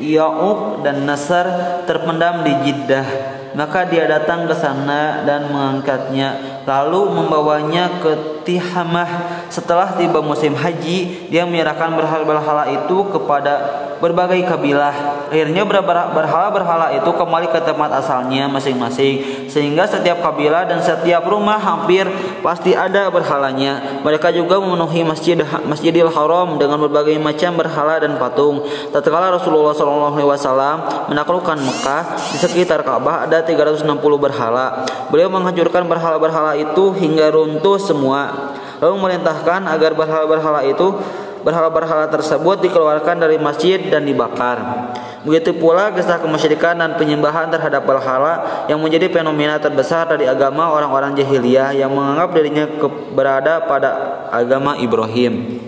[0.00, 1.46] Ya'uq dan Nasar
[1.84, 3.06] terpendam di Jeddah.
[3.52, 9.37] Maka dia datang ke sana dan mengangkatnya, lalu membawanya ke Tihamah.
[9.48, 15.26] Setelah tiba musim haji, dia menyerahkan berhala-berhala itu kepada berbagai kabilah.
[15.28, 15.66] Akhirnya
[16.14, 22.06] berhala-berhala itu kembali ke tempat asalnya masing-masing sehingga setiap kabilah dan setiap rumah hampir
[22.40, 24.00] pasti ada berhalanya.
[24.06, 28.64] Mereka juga memenuhi masjid Masjidil Haram dengan berbagai macam berhala dan patung.
[28.94, 33.84] Tatkala Rasulullah SAW menaklukkan Mekah di sekitar Ka'bah ada 360
[34.16, 34.86] berhala.
[35.10, 38.54] Beliau menghancurkan berhala-berhala itu hingga runtuh semua.
[38.78, 40.98] Lalu memerintahkan agar berhala-berhala itu
[41.42, 44.90] berhala-berhala tersebut dikeluarkan dari masjid dan dibakar.
[45.26, 51.14] Begitu pula kisah kemusyrikan dan penyembahan terhadap berhala yang menjadi fenomena terbesar dari agama orang-orang
[51.18, 52.64] jahiliyah yang menganggap dirinya
[53.12, 53.90] berada pada
[54.30, 55.67] agama Ibrahim.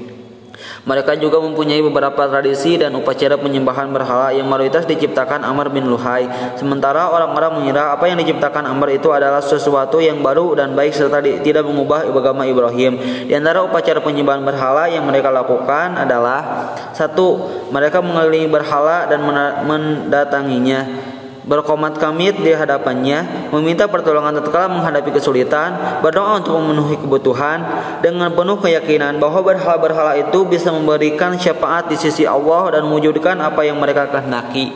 [0.80, 6.24] Mereka juga mempunyai beberapa tradisi dan upacara penyembahan berhala yang mayoritas diciptakan Amr bin Luhai.
[6.56, 11.20] Sementara orang-orang mengira apa yang diciptakan Amr itu adalah sesuatu yang baru dan baik serta
[11.20, 12.96] tidak mengubah agama Ibrahim.
[13.28, 19.20] Di antara upacara penyembahan berhala yang mereka lakukan adalah satu, mereka mengelilingi berhala dan
[19.68, 21.10] mendatanginya
[21.44, 27.59] berkomat kamit di hadapannya, meminta pertolongan tatkala menghadapi kesulitan, berdoa untuk memenuhi kebutuhan
[28.05, 33.64] dengan penuh keyakinan bahwa berhala-berhala itu bisa memberikan syafaat di sisi Allah dan mewujudkan apa
[33.64, 34.72] yang mereka kehendaki.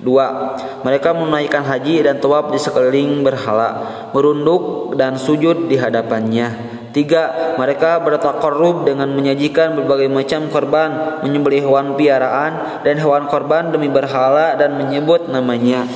[0.00, 3.84] Dua, mereka menunaikan haji dan tawaf di sekeliling berhala,
[4.16, 6.79] merunduk dan sujud di hadapannya.
[6.90, 13.86] Tiga, mereka bertakarrub dengan menyajikan berbagai macam korban, menyembelih hewan piaraan dan hewan korban demi
[13.86, 15.86] berhala dan menyebut namanya.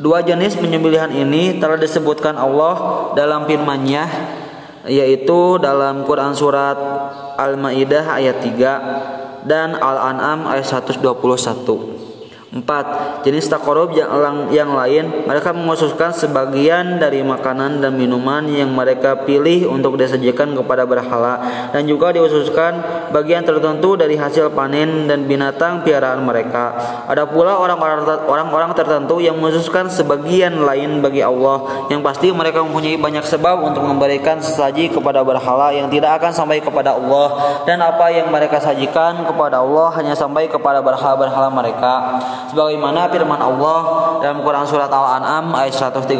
[0.00, 2.74] Dua jenis penyembelihan ini telah disebutkan Allah
[3.18, 4.06] dalam firman-Nya
[4.88, 6.78] yaitu dalam Quran surat
[7.36, 11.99] Al-Maidah ayat 3 dan Al-An'am ayat 121.
[12.50, 14.10] Empat, jenis takorup yang,
[14.50, 20.82] yang lain mereka mengkhususkan sebagian dari makanan dan minuman yang mereka pilih untuk disajikan kepada
[20.82, 21.38] berhala.
[21.70, 26.74] Dan juga dikhususkan bagian tertentu dari hasil panen dan binatang piaraan mereka.
[27.06, 31.86] Ada pula orang-orang tertentu yang mengkhususkan sebagian lain bagi Allah.
[31.86, 36.58] Yang pasti mereka mempunyai banyak sebab untuk memberikan sesaji kepada berhala yang tidak akan sampai
[36.58, 37.62] kepada Allah.
[37.62, 43.80] Dan apa yang mereka sajikan kepada Allah hanya sampai kepada berhala-berhala mereka sebagaimana firman Allah
[44.24, 46.16] dalam Quran surat Al-An'am ayat 136.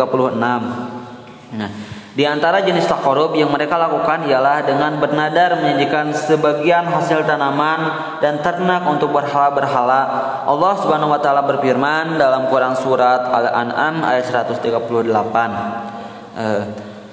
[1.50, 1.70] Nah,
[2.10, 8.44] di antara jenis takarub yang mereka lakukan ialah dengan bernadar menyajikan sebagian hasil tanaman dan
[8.44, 10.02] ternak untuk berhala-berhala.
[10.44, 15.06] Allah Subhanahu wa taala berfirman dalam Quran surat Al-An'am ayat 138.
[16.34, 16.62] Uh,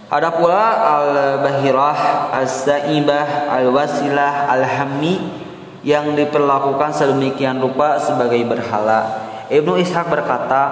[0.08, 0.66] ada pula
[0.98, 5.47] al-bahirah, al-saibah, al-wasilah, al-hammi
[5.88, 9.24] yang diperlakukan sedemikian rupa sebagai berhala.
[9.48, 10.64] Ibnu Ishaq berkata,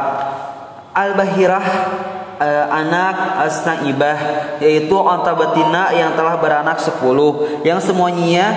[0.91, 1.67] Al-Bahirah
[2.39, 4.19] eh, anak as-saibah
[4.59, 8.51] yaitu onta betina yang telah beranak sepuluh yang semuanya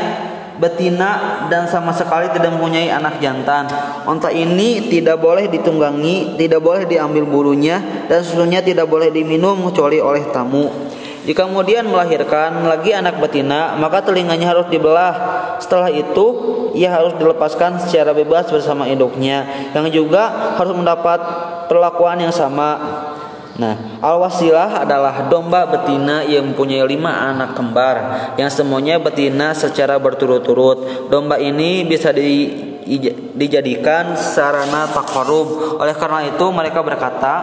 [0.58, 3.70] betina dan sama sekali tidak mempunyai anak jantan.
[4.02, 7.78] Onta ini tidak boleh ditunggangi, tidak boleh diambil bulunya
[8.10, 10.87] dan susunya tidak boleh diminum kecuali oleh tamu.
[11.28, 15.12] Jika kemudian melahirkan lagi anak betina, maka telinganya harus dibelah.
[15.60, 16.24] Setelah itu,
[16.72, 19.44] ia harus dilepaskan secara bebas bersama induknya,
[19.76, 21.20] yang juga harus mendapat
[21.68, 22.80] perlakuan yang sama.
[23.60, 27.96] Nah, al-wasilah adalah domba betina yang mempunyai lima anak kembar,
[28.40, 31.12] yang semuanya betina secara berturut-turut.
[31.12, 32.48] Domba ini bisa di,
[33.36, 35.76] dijadikan sarana takarub.
[35.76, 37.34] Oleh karena itu mereka berkata,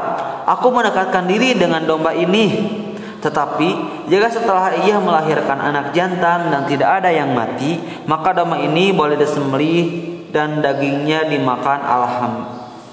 [0.50, 2.82] aku mendekatkan diri dengan domba ini
[3.26, 3.70] tetapi
[4.06, 9.18] jika setelah ia melahirkan anak jantan dan tidak ada yang mati, maka domba ini boleh
[9.18, 9.86] disembelih
[10.30, 12.34] dan dagingnya dimakan alham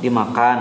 [0.01, 0.59] dimakan.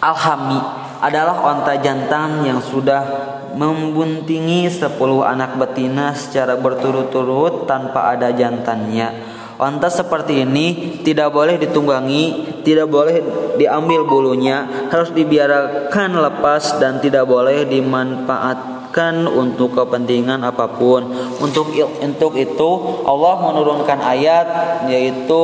[0.00, 0.56] Alhami
[1.04, 3.04] adalah onta jantan yang sudah
[3.52, 9.29] membuntingi 10 anak betina secara berturut-turut tanpa ada jantannya.
[9.60, 13.20] Onta seperti ini tidak boleh ditunggangi, tidak boleh
[13.60, 21.12] diambil bulunya, harus dibiarkan lepas dan tidak boleh dimanfaatkan untuk kepentingan apa pun.
[21.44, 22.70] Untuk untuk itu
[23.04, 24.46] Allah menurunkan ayat
[24.88, 25.42] yaitu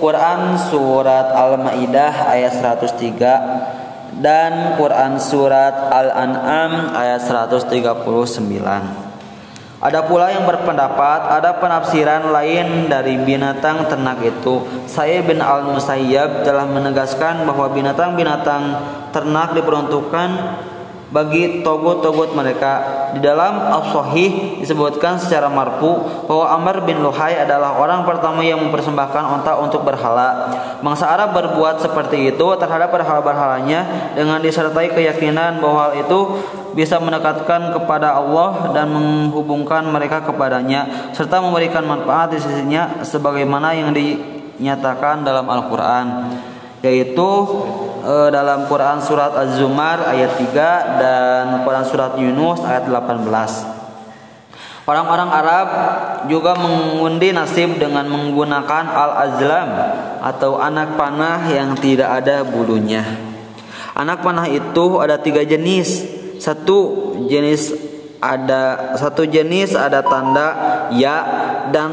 [0.00, 9.07] Quran surat Al-Maidah ayat 103 dan Quran surat Al-An'am ayat 139.
[9.78, 14.66] Ada pula yang berpendapat ada penafsiran lain dari binatang ternak itu.
[14.90, 18.74] Saya bin Al-Musayyab telah menegaskan bahwa binatang-binatang
[19.14, 20.28] ternak diperuntukkan
[21.08, 23.06] bagi togut-togut mereka.
[23.16, 29.24] Di dalam As-Sahih disebutkan secara marfu bahwa Amr bin Luhai adalah orang pertama yang mempersembahkan
[29.40, 30.52] onta untuk berhala.
[30.84, 36.18] Bangsa Arab berbuat seperti itu terhadap berhala-berhalanya dengan disertai keyakinan bahwa itu
[36.76, 43.90] bisa mendekatkan kepada Allah dan menghubungkan mereka kepadanya serta memberikan manfaat di sisinya sebagaimana yang
[43.94, 46.06] dinyatakan dalam Al-Qur'an
[46.82, 47.30] yaitu
[48.06, 53.78] e, dalam Quran surat Az-Zumar ayat 3 dan Quran surat Yunus ayat 18.
[54.88, 55.68] Orang-orang Arab
[56.32, 59.68] juga mengundi nasib dengan menggunakan al-azlam
[60.24, 63.04] atau anak panah yang tidak ada bulunya.
[63.92, 66.17] Anak panah itu ada tiga jenis.
[66.38, 66.78] Satu
[67.26, 67.74] jenis
[68.18, 70.48] ada satu jenis ada tanda
[70.90, 71.16] ya
[71.70, 71.90] dan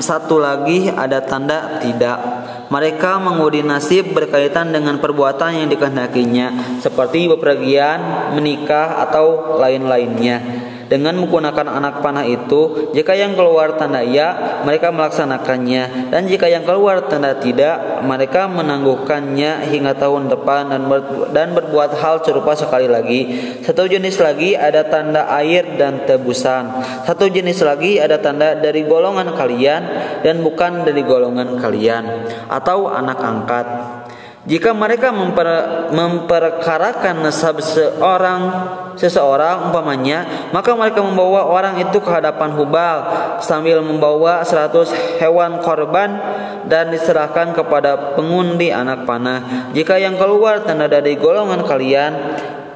[0.00, 2.18] satu lagi ada tanda tidak.
[2.66, 11.66] Mereka mengundi nasib berkaitan dengan perbuatan yang dikehendakinya seperti bepergian, menikah atau lain-lainnya dengan menggunakan
[11.66, 16.10] anak panah itu jika yang keluar tanda ya mereka melaksanakannya.
[16.10, 21.00] Dan jika yang keluar tanda tidak mereka menangguhkannya hingga tahun depan dan ber,
[21.34, 23.20] dan berbuat hal serupa sekali lagi.
[23.62, 26.82] Satu jenis lagi ada tanda air dan tebusan.
[27.06, 29.82] Satu jenis lagi ada tanda dari golongan kalian
[30.22, 32.04] dan bukan dari golongan kalian.
[32.46, 33.66] Atau anak angkat
[34.46, 35.46] jika mereka memper,
[35.90, 38.40] memperkarakan nasab seorang
[38.94, 42.98] seseorang umpamanya, maka mereka membawa orang itu ke hadapan Hubal
[43.42, 46.14] sambil membawa seratus hewan korban
[46.70, 49.70] dan diserahkan kepada pengundi anak panah.
[49.74, 52.12] Jika yang keluar tanda dari golongan kalian,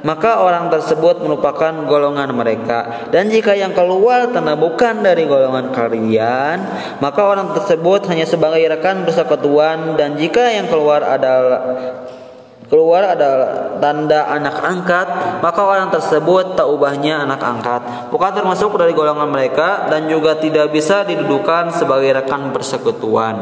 [0.03, 3.09] maka orang tersebut merupakan golongan mereka.
[3.13, 6.57] Dan jika yang keluar tanda bukan dari golongan kalian
[7.05, 9.97] maka orang tersebut hanya sebagai rekan persekutuan.
[10.01, 11.61] Dan jika yang keluar adalah
[12.71, 15.09] keluar adalah tanda anak angkat
[15.43, 17.83] maka orang tersebut tak ubahnya anak angkat.
[18.09, 23.37] Bukan termasuk dari golongan mereka dan juga tidak bisa didudukan sebagai rekan persekutuan.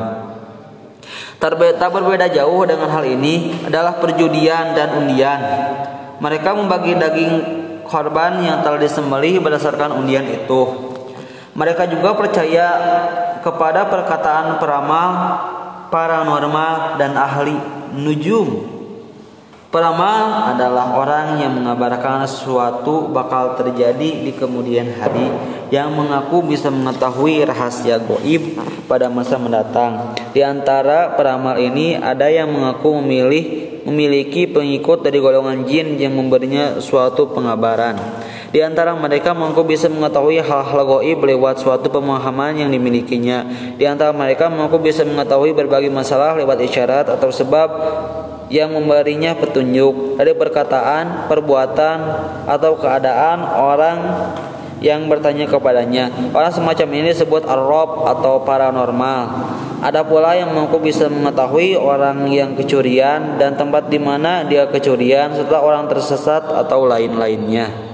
[1.38, 1.54] Tak
[1.94, 5.40] berbeda jauh dengan hal ini adalah perjudian dan undian
[6.18, 7.34] mereka membagi daging
[7.88, 10.62] korban yang telah disembelih berdasarkan undian itu.
[11.58, 12.66] Mereka juga percaya
[13.42, 15.10] kepada perkataan peramal,
[15.90, 17.56] paranormal, dan ahli
[17.96, 18.77] nujum
[19.78, 25.30] Peramal adalah orang yang mengabarkan sesuatu bakal terjadi di kemudian hari
[25.70, 28.58] yang mengaku bisa mengetahui rahasia goib
[28.90, 30.18] pada masa mendatang.
[30.34, 36.82] Di antara peramal ini ada yang mengaku memilih memiliki pengikut dari golongan jin yang memberinya
[36.82, 38.02] suatu pengabaran.
[38.50, 43.46] Di antara mereka mengaku bisa mengetahui hal-hal goib lewat suatu pemahaman yang dimilikinya.
[43.78, 47.68] Di antara mereka mengaku bisa mengetahui berbagai masalah lewat isyarat atau sebab
[48.48, 51.98] yang memberinya petunjuk dari perkataan, perbuatan,
[52.48, 53.98] atau keadaan orang
[54.78, 56.10] yang bertanya kepadanya.
[56.30, 59.22] Orang semacam ini disebut arrob atau paranormal.
[59.78, 65.34] Ada pula yang mengaku bisa mengetahui orang yang kecurian dan tempat di mana dia kecurian
[65.34, 67.87] serta orang tersesat atau lain-lainnya.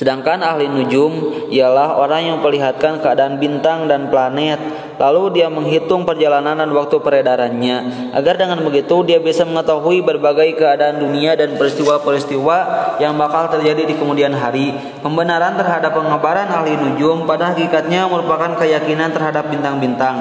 [0.00, 1.12] Sedangkan ahli nujum
[1.52, 4.56] ialah orang yang memperlihatkan keadaan bintang dan planet,
[4.96, 11.04] lalu dia menghitung perjalanan dan waktu peredarannya, agar dengan begitu dia bisa mengetahui berbagai keadaan
[11.04, 12.56] dunia dan peristiwa-peristiwa
[12.96, 14.72] yang bakal terjadi di kemudian hari.
[15.04, 20.16] Pembenaran terhadap pengabaran ahli nujum pada hakikatnya merupakan keyakinan terhadap bintang-bintang.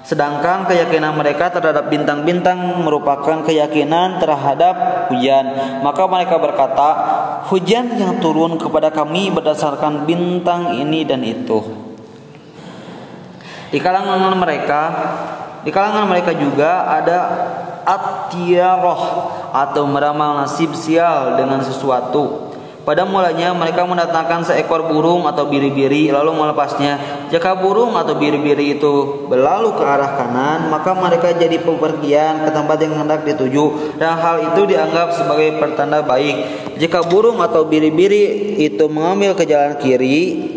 [0.00, 5.44] Sedangkan keyakinan mereka terhadap bintang-bintang merupakan keyakinan terhadap hujan.
[5.84, 6.88] Maka mereka berkata,
[7.48, 11.62] hujan yang turun kepada kami berdasarkan bintang ini dan itu.
[13.70, 14.82] Di kalangan mereka,
[15.62, 17.18] di kalangan mereka juga ada
[17.86, 18.34] at
[19.50, 22.49] atau meramal nasib sial dengan sesuatu.
[22.90, 26.98] Pada mulanya mereka mendatangkan seekor burung atau biri-biri lalu melepasnya.
[27.30, 32.82] Jika burung atau biri-biri itu berlalu ke arah kanan, maka mereka jadi pepergian ke tempat
[32.82, 36.34] yang hendak dituju dan hal itu dianggap sebagai pertanda baik.
[36.82, 40.50] Jika burung atau biri-biri itu mengambil ke jalan kiri,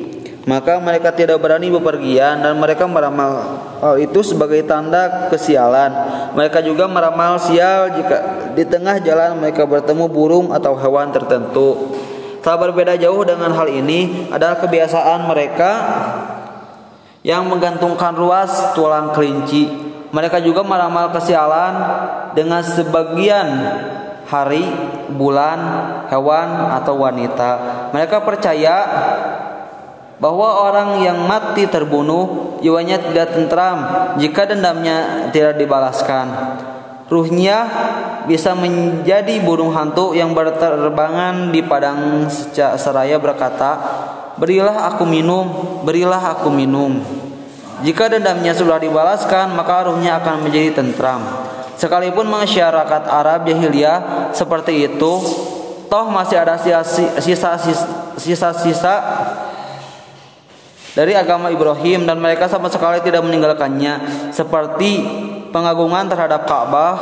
[0.49, 5.93] maka mereka tidak berani bepergian dan mereka meramal hal itu sebagai tanda kesialan.
[6.33, 8.17] Mereka juga meramal sial jika
[8.57, 11.93] di tengah jalan mereka bertemu burung atau hewan tertentu.
[12.43, 15.71] Tak berbeda jauh dengan hal ini adalah kebiasaan mereka
[17.23, 19.71] yang menggantungkan ruas tulang kelinci.
[20.11, 21.73] Mereka juga meramal kesialan
[22.35, 23.47] dengan sebagian
[24.27, 24.67] hari,
[25.15, 25.59] bulan,
[26.11, 27.51] hewan atau wanita.
[27.95, 28.75] Mereka percaya
[30.19, 33.77] bahwa orang yang mati terbunuh jiwanya tidak tentram
[34.19, 36.27] jika dendamnya tidak dibalaskan.
[37.11, 37.67] Ruhnya
[38.25, 42.25] bisa menjadi burung hantu yang berterbangan di padang
[42.55, 43.77] seraya berkata,
[44.39, 45.45] "Berilah aku minum,
[45.83, 47.03] berilah aku minum."
[47.83, 51.19] Jika dendamnya sudah dibalaskan, maka ruhnya akan menjadi tentram.
[51.75, 55.13] Sekalipun masyarakat Arab jahiliyah seperti itu,
[55.91, 56.55] toh masih ada
[58.15, 58.95] sisa-sisa
[60.93, 63.99] dari agama Ibrahim dan mereka sama sekali tidak meninggalkannya
[64.29, 64.91] seperti
[65.53, 66.93] pengagungan terhadap Ka'bah,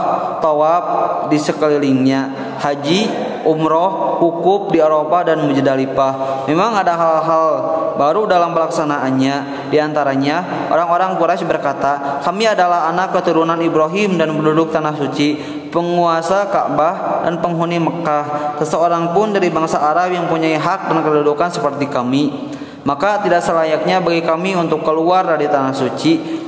[0.44, 0.84] tawaf
[1.32, 3.08] di sekelilingnya, haji,
[3.48, 6.46] umroh, hukuf di Eropa dan Muzdalifah.
[6.46, 7.50] Memang ada hal-hal
[7.96, 9.70] baru dalam pelaksanaannya.
[9.72, 15.40] Di antaranya, orang-orang Quraisy berkata, "Kami adalah anak keturunan Ibrahim dan penduduk tanah suci,
[15.72, 18.60] penguasa Ka'bah dan penghuni Mekah.
[18.60, 24.02] Seseorang pun dari bangsa Arab yang punya hak dan kedudukan seperti kami." Maka tidak selayaknya
[24.02, 26.41] bagi kami untuk keluar dari tanah suci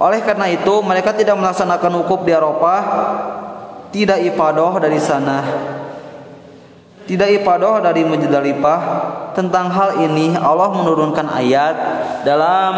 [0.00, 2.74] oleh karena itu, mereka tidak melaksanakan wukuf di Eropa,
[3.92, 5.38] tidak ibadah dari sana.
[7.04, 8.80] Tidak ibadah dari Muzdalifah.
[9.36, 11.74] Tentang hal ini Allah menurunkan ayat
[12.24, 12.74] dalam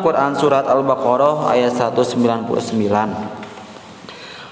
[0.00, 2.72] Quran surat Al-Baqarah ayat 199.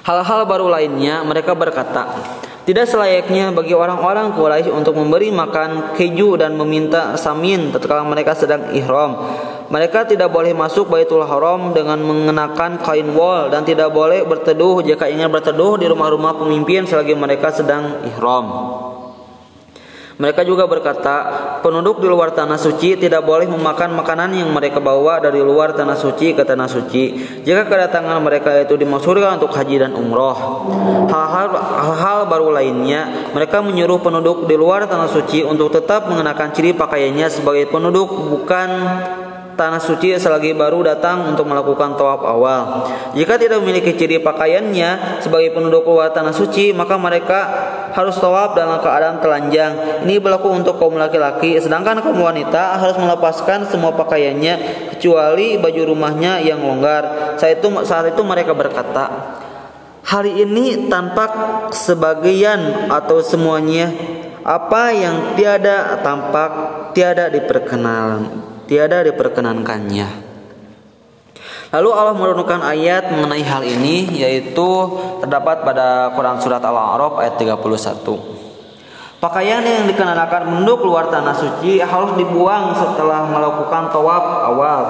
[0.05, 2.11] Hal-hal baru lainnya mereka berkata,
[2.71, 8.71] tidak selayaknya bagi orang-orang Quraisy untuk memberi makan keju dan meminta samin tatkala mereka sedang
[8.71, 9.19] ihram
[9.71, 15.11] mereka tidak boleh masuk Baitul Haram dengan mengenakan kain wol dan tidak boleh berteduh jika
[15.11, 18.47] ingin berteduh di rumah-rumah pemimpin selagi mereka sedang ihram.
[20.21, 21.17] Mereka juga berkata,
[21.65, 25.97] penduduk di luar tanah suci tidak boleh memakan makanan yang mereka bawa dari luar tanah
[25.97, 27.17] suci ke tanah suci.
[27.41, 30.69] Jika kedatangan mereka itu dimaksudkan untuk haji dan umroh.
[31.09, 37.27] Hal-hal baru lainnya, mereka menyuruh penduduk di luar tanah suci untuk tetap mengenakan ciri pakaiannya
[37.33, 38.69] sebagai penduduk bukan
[39.57, 42.89] tanah suci selagi baru datang untuk melakukan tawaf awal.
[43.13, 47.41] Jika tidak memiliki ciri pakaiannya sebagai penduduk luar tanah suci, maka mereka
[47.93, 50.05] harus tawaf dalam keadaan telanjang.
[50.07, 54.55] Ini berlaku untuk kaum laki-laki, sedangkan kaum wanita harus melepaskan semua pakaiannya
[54.97, 57.35] kecuali baju rumahnya yang longgar.
[57.37, 59.37] Saat itu saat itu mereka berkata,
[60.01, 61.31] Hari ini tampak
[61.77, 63.93] sebagian atau semuanya
[64.43, 66.51] apa yang tiada tampak
[66.97, 70.30] tiada diperkenalkan tiada diperkenankannya.
[71.71, 74.69] Lalu Allah menurunkan ayat mengenai hal ini yaitu
[75.23, 78.03] terdapat pada Quran surat Al-A'raf ayat 31.
[79.23, 84.83] Pakaian yang dikenakan penduduk luar tanah suci harus dibuang setelah melakukan tawaf awal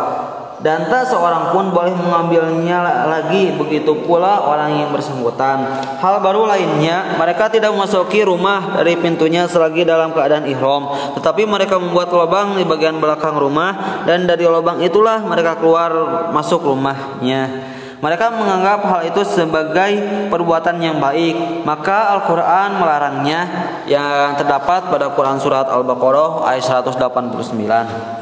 [0.60, 3.56] dan tak seorang pun boleh mengambilnya lagi.
[3.56, 5.64] Begitu pula orang yang bersangkutan.
[6.00, 10.92] Hal baru lainnya mereka tidak memasuki rumah dari pintunya selagi dalam keadaan ihram.
[11.16, 15.90] Tetapi mereka membuat lubang di bagian belakang rumah dan dari lubang itulah mereka keluar
[16.32, 17.72] masuk rumahnya.
[18.00, 19.92] Mereka menganggap hal itu sebagai
[20.32, 23.40] perbuatan yang baik, maka Al-Qur'an melarangnya
[23.84, 28.19] yang terdapat pada Quran surat Al-Baqarah ayat 189.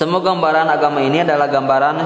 [0.00, 1.96] Semua gambaran agama ini adalah gambaran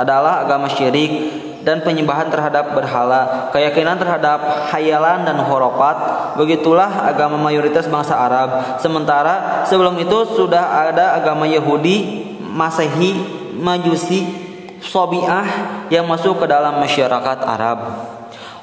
[0.00, 1.12] adalah agama syirik
[1.60, 5.96] dan penyembahan terhadap berhala, keyakinan terhadap hayalan dan horofat.
[6.40, 8.80] Begitulah agama mayoritas bangsa Arab.
[8.80, 13.20] Sementara sebelum itu sudah ada agama Yahudi, Masehi,
[13.60, 14.24] Majusi,
[14.80, 15.44] Sobiah
[15.92, 17.78] yang masuk ke dalam masyarakat Arab.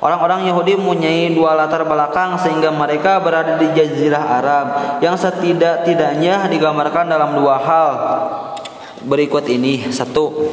[0.02, 4.66] Orang-orang Yahudi mempunyai dua latar belakang sehingga mereka berada di Jazirah Arab
[5.06, 7.92] yang setidak-tidaknya digambarkan dalam dua hal
[9.06, 10.52] berikut ini satu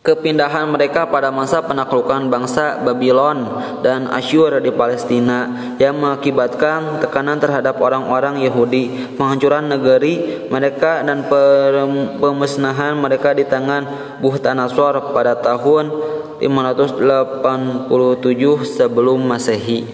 [0.00, 3.44] kepindahan mereka pada masa penaklukan bangsa Babylon
[3.84, 11.28] dan Asyur di Palestina yang mengakibatkan tekanan terhadap orang-orang Yahudi, penghancuran negeri mereka dan
[12.16, 13.84] pemusnahan mereka di tangan
[14.24, 15.92] Buhtanasor pada tahun
[16.40, 17.92] 587
[18.64, 19.84] sebelum Masehi.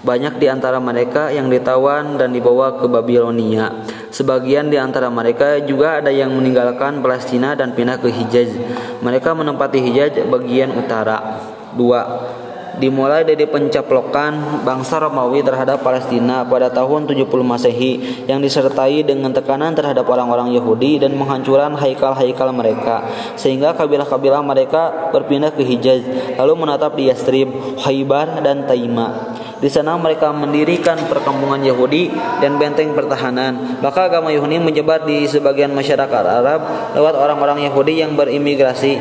[0.00, 3.84] Banyak di antara mereka yang ditawan dan dibawa ke Babilonia.
[4.20, 8.52] Sebagian di antara mereka juga ada yang meninggalkan Palestina dan pindah ke Hijaz.
[9.00, 11.40] Mereka menempati Hijaz bagian utara.
[11.72, 19.36] 2 dimulai dari pencaplokan bangsa Romawi terhadap Palestina pada tahun 70 Masehi yang disertai dengan
[19.36, 23.04] tekanan terhadap orang-orang Yahudi dan menghancuran haikal-haikal mereka
[23.36, 26.02] sehingga kabilah-kabilah mereka berpindah ke Hijaz
[26.40, 27.52] lalu menatap di Yastrib,
[27.84, 29.29] Khaybar dan Taima.
[29.60, 32.08] Di sana mereka mendirikan perkampungan Yahudi
[32.40, 33.76] dan benteng pertahanan.
[33.84, 36.60] Maka agama Yahudi menyebar di sebagian masyarakat Arab
[36.96, 38.96] lewat orang-orang Yahudi yang berimigrasi.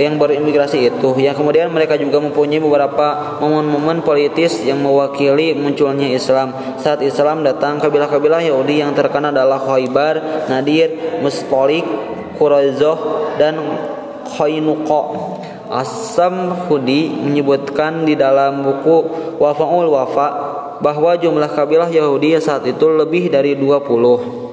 [0.00, 1.12] Yang berimigrasi itu.
[1.20, 6.56] Yang kemudian mereka juga mempunyai beberapa momen-momen politis yang mewakili munculnya Islam.
[6.80, 11.84] Saat Islam datang kabilah-kabilah Yahudi yang terkenal adalah Khaybar, Nadir, Mustolik,
[12.40, 13.60] Quraizoh dan
[14.24, 15.02] Khainuqa
[15.70, 19.06] Asam Hudi menyebutkan di dalam buku
[19.38, 20.28] Wafaul Wafa
[20.82, 24.49] bahwa jumlah kabilah Yahudi saat itu lebih dari 20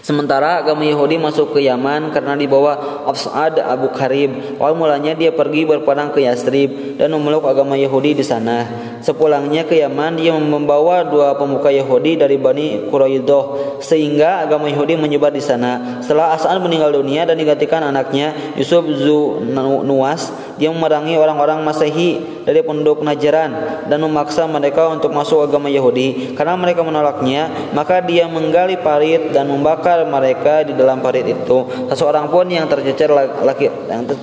[0.00, 4.56] Sementara agama Yahudi masuk ke Yaman karena dibawa Afsad Abu Karib.
[4.56, 8.64] Awal mulanya dia pergi berperang ke Yastrib dan memeluk agama Yahudi di sana.
[9.04, 15.36] Sepulangnya ke Yaman dia membawa dua pemuka Yahudi dari Bani Quraidah sehingga agama Yahudi menyebar
[15.36, 16.00] di sana.
[16.00, 19.44] Setelah As'ad meninggal dunia dan digantikan anaknya Yusuf Zu
[19.84, 26.34] Nuwas, dia memerangi orang-orang Masehi dari penduduk Najran dan memaksa mereka untuk masuk agama Yahudi.
[26.36, 31.66] Karena mereka menolaknya, maka dia menggali parit dan membakar mereka di dalam parit itu.
[31.90, 33.66] Seseorang pun yang tercecer laki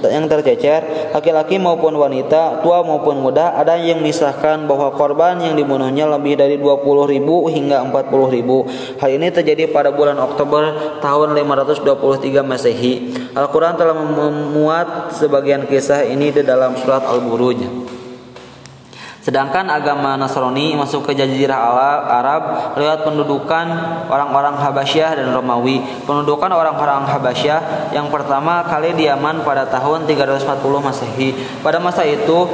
[0.07, 6.07] yang tercecer laki-laki maupun wanita, tua maupun muda, ada yang misahkan bahwa korban yang dibunuhnya
[6.07, 8.67] lebih dari 20 ribu hingga 40 ribu.
[9.01, 12.93] Hal ini terjadi pada bulan Oktober tahun 523 Masehi.
[13.33, 17.96] Al-Quran telah memuat sebagian kisah ini di dalam surat Al-Buruj.
[19.27, 21.59] Sedangkan agama Nasrani masuk ke Jazirah
[22.07, 23.67] Arab lewat pendudukan
[24.07, 25.83] orang-orang Habasyah dan Romawi.
[26.07, 30.47] Pendudukan orang-orang Habasyah yang pertama kali di Yaman pada tahun 340
[30.79, 31.35] Masehi.
[31.59, 32.47] Pada masa itu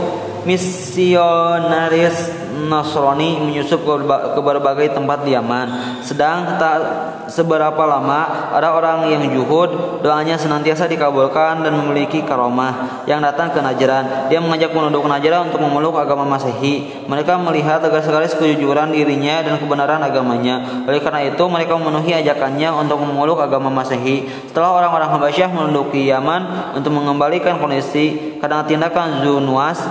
[0.45, 5.99] misionaris Nasrani menyusup ke berbagai tempat di Yaman.
[6.05, 6.79] Sedang tak
[7.27, 13.59] seberapa lama ada orang yang juhud, doanya senantiasa dikabulkan dan memiliki karomah yang datang ke
[13.59, 14.29] Najran.
[14.29, 17.05] Dia mengajak penduduk Najran untuk memeluk agama Masehi.
[17.09, 20.85] Mereka melihat agar sekali kejujuran dirinya dan kebenaran agamanya.
[20.85, 24.29] Oleh karena itu mereka memenuhi ajakannya untuk memeluk agama Masehi.
[24.47, 29.81] Setelah orang-orang Habasyah menduduki Yaman untuk mengembalikan kondisi karena tindakan Zunuas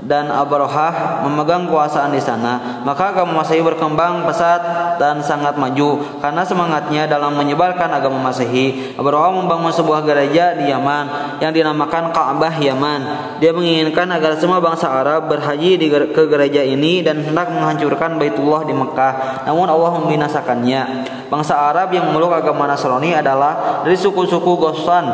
[0.00, 4.60] dan Abrahah memegang kekuasaan di sana, maka agama Masehi berkembang pesat
[4.96, 8.96] dan sangat maju karena semangatnya dalam menyebarkan agama Masehi.
[8.96, 13.00] Abrahah membangun sebuah gereja di Yaman yang dinamakan Ka'bah Yaman.
[13.44, 18.64] Dia menginginkan agar semua bangsa Arab berhaji di ke gereja ini dan hendak menghancurkan Baitullah
[18.64, 19.44] di Mekah.
[19.44, 20.82] Namun Allah membinasakannya.
[21.28, 25.06] Bangsa Arab yang memeluk agama Nasrani adalah dari suku-suku Gosan,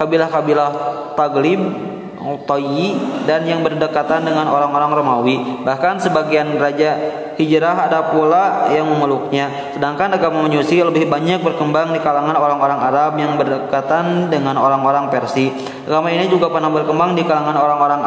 [0.00, 0.70] kabilah-kabilah
[1.14, 1.91] Taglib
[2.22, 2.94] Utayyi
[3.26, 5.36] dan yang berdekatan dengan orang-orang Romawi.
[5.66, 6.94] Bahkan sebagian raja
[7.36, 9.74] hijrah ada pula yang memeluknya.
[9.74, 15.50] Sedangkan agama Majusi lebih banyak berkembang di kalangan orang-orang Arab yang berdekatan dengan orang-orang Persia.
[15.86, 18.00] Agama ini juga pernah berkembang di kalangan orang-orang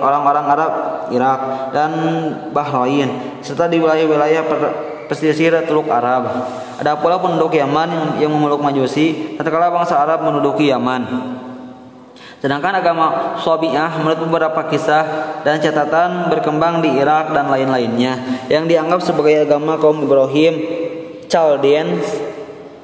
[0.00, 0.72] orang-orang Arab
[1.12, 1.40] Irak
[1.72, 1.90] dan
[2.52, 4.42] Bahrain serta di wilayah-wilayah
[5.10, 6.48] pesisir Teluk Arab.
[6.80, 11.41] Ada pula penduduk Yaman yang memeluk Majusi tatkala bangsa Arab menduduki Yaman.
[12.42, 18.18] Sedangkan agama Sobiah menurut beberapa kisah dan catatan berkembang di Irak dan lain-lainnya
[18.50, 20.58] yang dianggap sebagai agama kaum Ibrahim
[21.30, 22.02] Chaldeans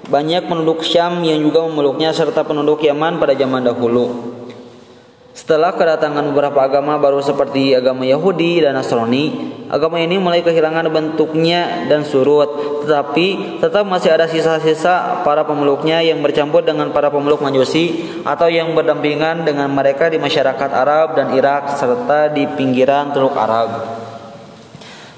[0.07, 4.31] banyak penduduk Syam yang juga memeluknya serta penduduk Yaman pada zaman dahulu.
[5.35, 11.87] Setelah kedatangan beberapa agama baru seperti agama Yahudi dan Nasrani, agama ini mulai kehilangan bentuknya
[11.91, 18.09] dan surut, tetapi tetap masih ada sisa-sisa para pemeluknya yang bercampur dengan para pemeluk Majusi
[18.25, 24.01] atau yang berdampingan dengan mereka di masyarakat Arab dan Irak serta di pinggiran Teluk Arab.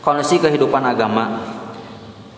[0.03, 1.50] Kondisi kehidupan agama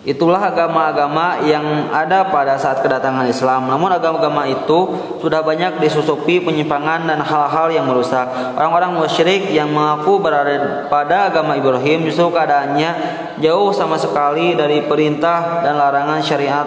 [0.03, 3.71] Itulah agama-agama yang ada pada saat kedatangan Islam.
[3.71, 8.27] Namun agama-agama itu sudah banyak disusupi penyimpangan dan hal-hal yang merusak.
[8.59, 12.91] Orang-orang musyrik yang mengaku berada pada agama Ibrahim justru keadaannya
[13.39, 16.67] jauh sama sekali dari perintah dan larangan syariat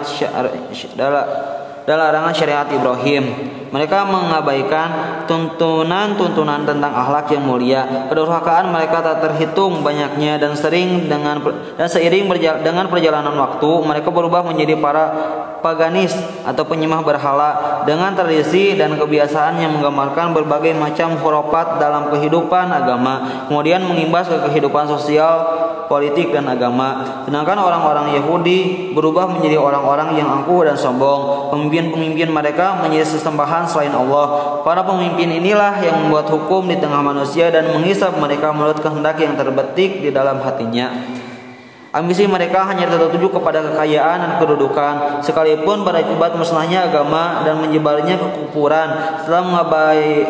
[1.86, 3.54] dan larangan syariat Ibrahim.
[3.66, 4.88] Mereka mengabaikan
[5.26, 8.10] tuntunan-tuntunan tentang akhlak yang mulia.
[8.10, 11.42] Kedurhakaan mereka tak terhitung banyaknya dan sering dengan
[11.74, 15.04] dan seiring berjala, dengan perjalanan waktu mereka berubah menjadi para
[15.66, 16.14] paganis
[16.46, 23.46] atau penyembah berhala dengan tradisi dan kebiasaan yang menggambarkan berbagai macam hurufat dalam kehidupan agama,
[23.50, 25.42] kemudian mengimbas ke kehidupan sosial,
[25.90, 27.22] politik dan agama.
[27.26, 31.50] Sedangkan orang-orang Yahudi berubah menjadi orang-orang yang angkuh dan sombong.
[31.54, 34.58] Pemimpin-pemimpin mereka menjadi sesembahan selain Allah.
[34.62, 39.34] Para pemimpin inilah yang membuat hukum di tengah manusia dan menghisap mereka menurut kehendak yang
[39.38, 41.15] terbetik di dalam hatinya.
[41.96, 49.16] Ambisi mereka hanya tertuju kepada kekayaan dan kedudukan, sekalipun berakibat musnahnya agama dan menyebarnya kekufuran
[49.24, 50.28] setelah mengabai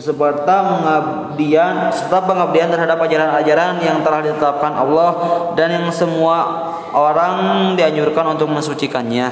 [0.00, 5.10] serta mengabdian serta pengabdian terhadap ajaran-ajaran yang telah ditetapkan Allah
[5.54, 9.30] dan yang semua orang dianjurkan untuk mensucikannya.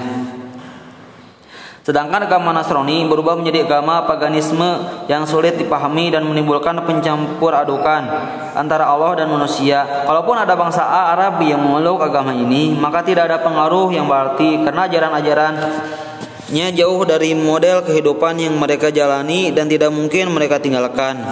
[1.89, 4.77] Sedangkan agama Nasrani berubah menjadi agama paganisme
[5.09, 8.05] yang sulit dipahami dan menimbulkan pencampur adukan
[8.53, 10.05] antara Allah dan manusia.
[10.05, 14.85] Kalaupun ada bangsa Arab yang memeluk agama ini, maka tidak ada pengaruh yang berarti karena
[14.85, 21.25] ajaran-ajarannya jauh dari model kehidupan yang mereka jalani dan tidak mungkin mereka tinggalkan.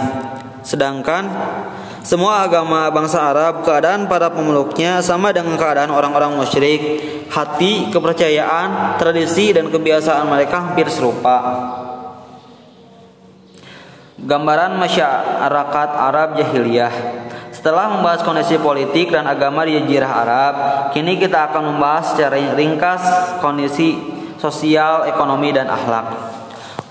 [0.65, 1.37] Sedangkan
[2.07, 7.03] semua agama bangsa Arab, keadaan para pemeluknya sama dengan keadaan orang-orang musyrik.
[7.27, 11.35] Hati, kepercayaan, tradisi, dan kebiasaan mereka hampir serupa.
[14.23, 16.95] Gambaran masyarakat Arab jahiliyah.
[17.51, 20.55] Setelah membahas kondisi politik dan agama di jazirah Arab,
[20.95, 23.03] kini kita akan membahas secara ringkas
[23.43, 23.99] kondisi
[24.39, 26.26] sosial, ekonomi, dan akhlak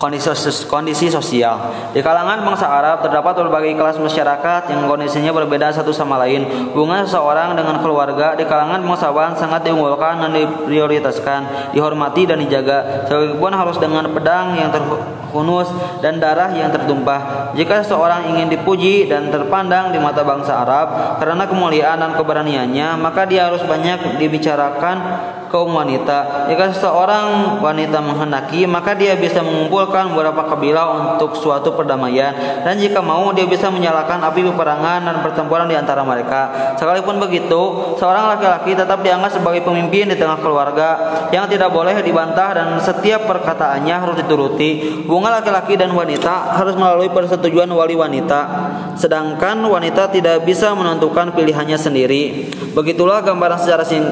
[0.05, 0.29] kondisi,
[0.69, 1.57] kondisi sosial.
[1.89, 6.45] Di kalangan bangsa Arab terdapat berbagai kelas masyarakat yang kondisinya berbeda satu sama lain.
[6.77, 13.09] Hubungan seseorang dengan keluarga di kalangan bangsawan sangat diunggulkan dan diprioritaskan, dihormati dan dijaga.
[13.09, 15.73] Sekalipun harus dengan pedang yang terhunus
[16.05, 17.51] dan darah yang tertumpah.
[17.57, 23.25] Jika seseorang ingin dipuji dan terpandang di mata bangsa Arab karena kemuliaan dan keberaniannya, maka
[23.25, 24.97] dia harus banyak dibicarakan
[25.55, 26.51] kaum wanita.
[26.51, 32.35] Jika seseorang wanita menghendaki, maka dia bisa mengumpulkan beberapa kabilah untuk suatu perdamaian.
[32.67, 36.75] Dan jika mau, dia bisa menyalakan api peperangan dan pertempuran di antara mereka.
[36.75, 40.89] Sekalipun begitu, seorang laki-laki tetap dianggap sebagai pemimpin di tengah keluarga
[41.31, 44.99] yang tidak boleh dibantah dan setiap perkataannya harus dituruti.
[45.07, 48.41] Hubungan laki-laki dan wanita harus melalui persetujuan wali wanita.
[48.99, 52.51] Sedangkan wanita tidak bisa menentukan pilihannya sendiri.
[52.75, 54.03] Begitulah gambaran secara sing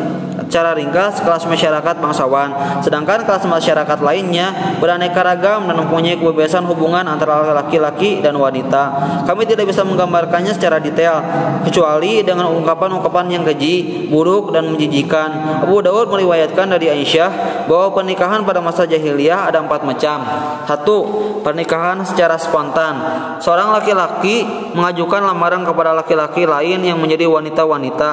[0.53, 2.53] secara ringkas kelas masyarakat bangsawan.
[2.85, 8.93] Sedangkan kelas masyarakat lainnya beraneka ragam dan mempunyai kebebasan hubungan antara laki-laki dan wanita.
[9.25, 11.25] Kami tidak bisa menggambarkannya secara detail
[11.65, 15.65] kecuali dengan ungkapan-ungkapan yang keji, buruk dan menjijikan.
[15.65, 20.21] Abu Dawud meriwayatkan dari Aisyah bahwa pernikahan pada masa jahiliyah ada empat macam.
[20.69, 20.97] Satu,
[21.41, 22.93] pernikahan secara spontan.
[23.41, 24.45] Seorang laki-laki
[24.77, 28.09] mengajukan lamaran kepada laki-laki lain yang menjadi wanita-wanita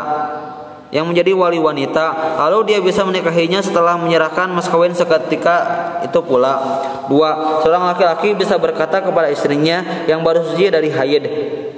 [0.91, 5.57] yang menjadi wali wanita lalu dia bisa menikahinya setelah menyerahkan mas kawin seketika
[6.03, 6.83] itu pula.
[7.07, 11.25] Dua seorang laki-laki bisa berkata kepada istrinya yang baru suci dari haid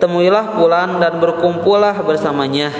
[0.02, 2.74] temuilah bulan dan berkumpullah bersamanya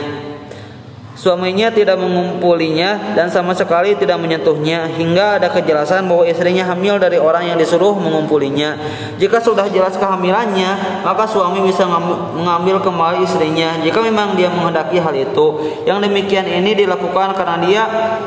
[1.13, 7.21] Suaminya tidak mengumpulinya dan sama sekali tidak menyentuhnya hingga ada kejelasan bahwa istrinya hamil dari
[7.21, 8.81] orang yang disuruh mengumpulinya.
[9.21, 11.85] Jika sudah jelas kehamilannya, maka suami bisa
[12.33, 15.47] mengambil kembali istrinya jika memang dia menghendaki hal itu.
[15.85, 17.83] Yang demikian ini dilakukan karena dia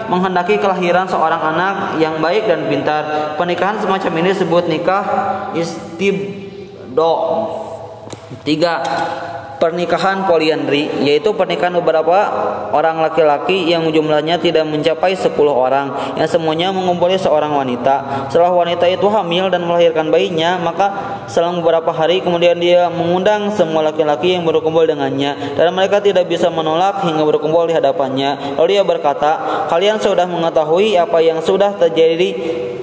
[0.05, 3.33] menghendaki kelahiran seorang anak yang baik dan pintar.
[3.33, 5.03] Pernikahan semacam ini disebut nikah
[5.57, 7.13] istibdo.
[8.45, 8.81] Tiga,
[9.65, 12.13] pernikahan poliandri yaitu pernikahan beberapa
[12.69, 18.29] orang laki-laki yang jumlahnya tidak mencapai 10 orang yang semuanya mengumpuli seorang wanita.
[18.29, 23.81] Setelah wanita itu hamil dan melahirkan bayinya, maka selang beberapa hari kemudian dia mengundang semua
[23.89, 28.61] laki-laki yang berkumpul dengannya dan mereka tidak bisa menolak hingga berkumpul di hadapannya.
[28.61, 32.29] Lalu dia berkata, "Kalian sudah mengetahui apa yang sudah terjadi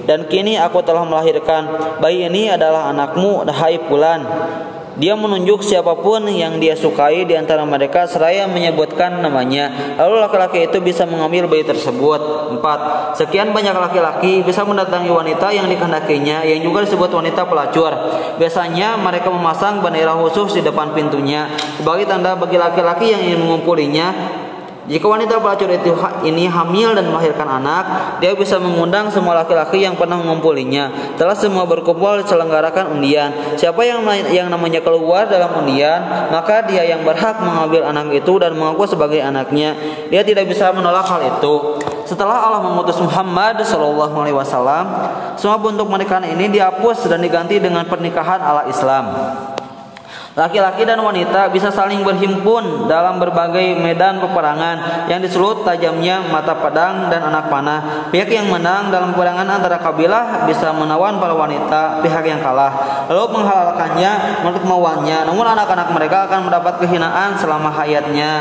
[0.03, 1.95] dan kini aku telah melahirkan.
[2.03, 4.27] Bayi ini adalah anakmu, hai Fulan."
[4.93, 9.97] Dia menunjuk siapa pun yang dia sukai di antara mereka seraya menyebutkan namanya.
[9.97, 12.53] Lalu laki-laki itu bisa mengambil bayi tersebut.
[12.53, 17.91] Empat, sekian banyak laki-laki bisa mendatangi wanita yang dikehendakinya yang juga disebut wanita pelacur.
[18.37, 21.49] Biasanya mereka memasang bendera khusus di depan pintunya
[21.81, 24.07] sebagai tanda bagi laki-laki yang ingin mengumpulinya
[24.83, 25.95] jika wanita pelacur itu
[26.27, 31.15] ini hamil dan melahirkan anak, dia bisa mengundang semua laki-laki yang pernah mengumpulinya.
[31.15, 33.31] Telah semua berkumpul diselenggarakan undian.
[33.55, 38.59] Siapa yang yang namanya keluar dalam undian, maka dia yang berhak mengambil anak itu dan
[38.59, 39.71] mengaku sebagai anaknya.
[40.11, 41.79] Dia tidak bisa menolak hal itu.
[42.03, 44.85] Setelah Allah mengutus Muhammad Shallallahu Alaihi Wasallam,
[45.39, 49.05] semua bentuk pernikahan ini dihapus dan diganti dengan pernikahan ala Islam.
[50.33, 57.13] Laki-laki dan wanita bisa saling berhimpun dalam berbagai medan peperangan yang disulut tajamnya mata pedang
[57.13, 58.09] dan anak panah.
[58.09, 63.29] Pihak yang menang dalam peperangan antara kabilah bisa menawan para wanita pihak yang kalah, lalu
[63.29, 64.11] menghalalkannya
[64.41, 65.17] menurut mauannya.
[65.29, 68.33] Namun anak-anak mereka akan mendapat kehinaan selama hayatnya.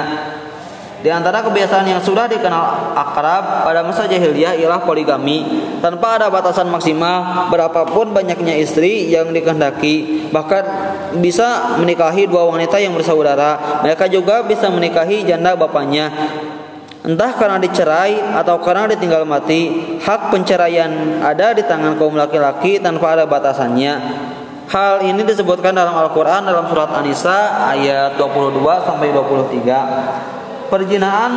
[1.03, 5.43] Di antara kebiasaan yang sudah dikenal akrab pada masa jahiliyah ialah poligami.
[5.83, 10.63] Tanpa ada batasan maksimal berapapun banyaknya istri yang dikehendaki bahkan
[11.19, 16.07] bisa menikahi dua wanita yang bersaudara mereka juga bisa menikahi janda bapaknya.
[17.03, 23.19] Entah karena dicerai atau karena ditinggal mati hak penceraian ada di tangan kaum laki-laki tanpa
[23.19, 23.95] ada batasannya.
[24.71, 30.41] Hal ini disebutkan dalam Al-Quran dalam surat An-Nisa ayat 22 sampai 23
[30.73, 31.33] perjinaan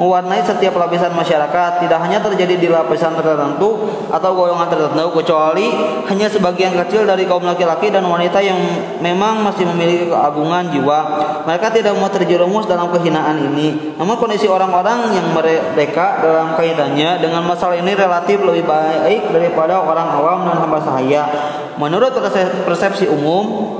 [0.00, 1.84] mewarnai setiap lapisan masyarakat.
[1.84, 5.68] Tidak hanya terjadi di lapisan tertentu atau golongan tertentu kecuali
[6.08, 8.56] hanya sebagian kecil dari kaum laki-laki dan wanita yang
[9.04, 10.98] memang masih memiliki keagungan jiwa.
[11.44, 13.92] Mereka tidak mau terjerumus dalam kehinaan ini.
[14.00, 20.08] Namun kondisi orang-orang yang mereka dalam kaitannya dengan masalah ini relatif lebih baik daripada orang
[20.16, 21.22] awam dan hamba sahaya.
[21.76, 22.12] Menurut
[22.64, 23.76] persepsi umum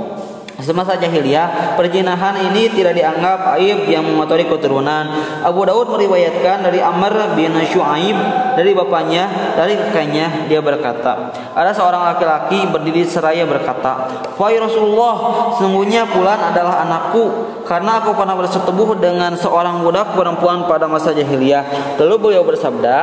[0.60, 5.08] Semasa jahiliyah, perjinahan ini tidak dianggap aib yang mengotori keturunan.
[5.40, 8.16] Abu Daud meriwayatkan dari Amr bin Shu'aib
[8.54, 14.06] dari bapaknya, dari kakeknya, dia berkata, ada seorang laki-laki berdiri seraya berkata,
[14.36, 15.14] "Wahai Rasulullah,
[15.56, 17.30] sesungguhnya Fulan adalah anakku
[17.64, 22.96] karena aku pernah bersetubuh dengan seorang budak perempuan pada masa jahiliyah." Lalu beliau bersabda,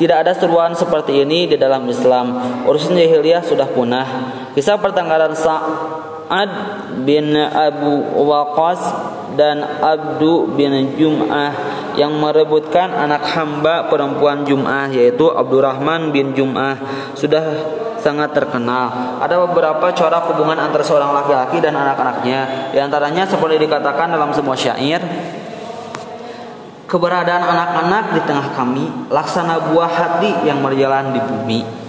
[0.00, 2.40] "Tidak ada seruan seperti ini di dalam Islam.
[2.64, 4.06] Urusan jahiliyah sudah punah."
[4.56, 5.36] Kisah pertengkaran
[6.26, 6.50] Sa'ad
[7.06, 8.82] bin Abu Waqas
[9.38, 11.54] dan Abdu bin Jum'ah
[11.94, 16.82] yang merebutkan anak hamba perempuan Jum'ah yaitu Abdurrahman bin Jum'ah
[17.14, 17.62] sudah
[18.02, 19.22] sangat terkenal.
[19.22, 22.74] Ada beberapa corak hubungan antara seorang laki-laki dan anak-anaknya.
[22.74, 24.98] Di antaranya seperti dikatakan dalam sebuah syair,
[26.90, 31.85] keberadaan anak-anak di tengah kami laksana buah hati yang berjalan di bumi.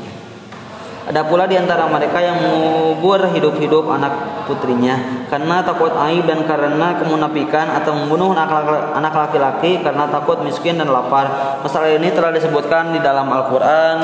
[1.08, 7.00] Ada pula di antara mereka yang mengubur hidup-hidup anak putrinya karena takut aib dan karena
[7.00, 11.60] kemunafikan atau membunuh anak laki-laki karena takut miskin dan lapar.
[11.64, 14.00] Masalah ini telah disebutkan di dalam Al-Qur'an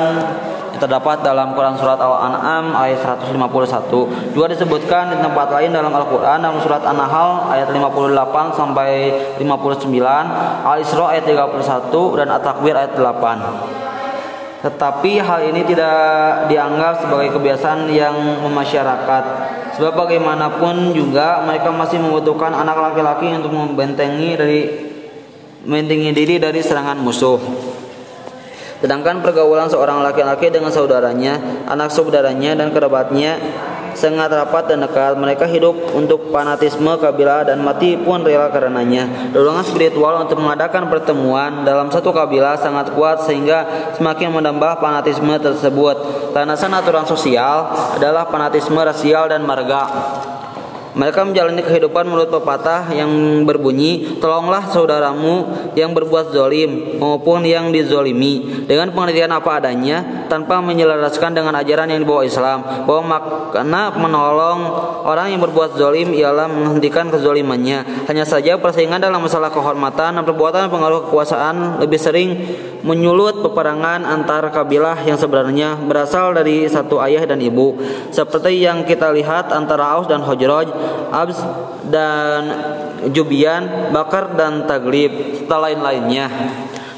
[0.79, 4.31] terdapat dalam Quran surat Al-An'am ayat 151.
[4.31, 8.89] Dua disebutkan di tempat lain dalam Al-Qur'an dalam surat An-Nahl ayat 58 sampai
[9.43, 9.91] 59,
[10.63, 13.82] Al-Isra ayat 31 dan At-Takwir ayat 8.
[14.63, 18.15] Tetapi hal ini tidak dianggap sebagai kebiasaan yang
[18.47, 19.23] memasyarakat.
[19.75, 24.61] Sebab bagaimanapun juga mereka masih membutuhkan anak laki-laki untuk membentengi dari
[25.67, 27.43] membentengi diri dari serangan musuh.
[28.79, 33.39] Sedangkan pergaulan seorang laki-laki dengan saudaranya, anak saudaranya dan kerabatnya
[33.95, 35.15] sangat rapat dan dekat.
[35.15, 39.31] Mereka hidup untuk fanatisme kabilah dan mati pun rela karenanya.
[39.31, 45.95] Dorongan spiritual untuk mengadakan pertemuan dalam satu kabilah sangat kuat sehingga semakin menambah fanatisme tersebut.
[46.35, 49.85] Tanasan aturan sosial adalah fanatisme rasial dan marga.
[50.93, 53.09] Mereka menjalani kehidupan menurut pepatah yang
[53.49, 61.33] berbunyi, tolonglah saudaramu yang berbuat zolim maupun yang dizolimi dengan pengertian apa adanya tanpa menyelaraskan
[61.33, 64.59] dengan ajaran yang dibawa Islam bahwa makna menolong
[65.09, 68.05] orang yang berbuat zolim ialah menghentikan kezolimannya.
[68.05, 72.29] Hanya saja persaingan dalam masalah kehormatan dan perbuatan pengaruh kekuasaan lebih sering
[72.83, 77.79] menyulut peperangan antar kabilah yang sebenarnya berasal dari satu ayah dan ibu
[78.11, 81.39] seperti yang kita lihat antara Aus dan Hojroj Abs
[81.87, 82.41] dan
[83.11, 86.27] Jubian, Bakar dan Taglib serta lain-lainnya.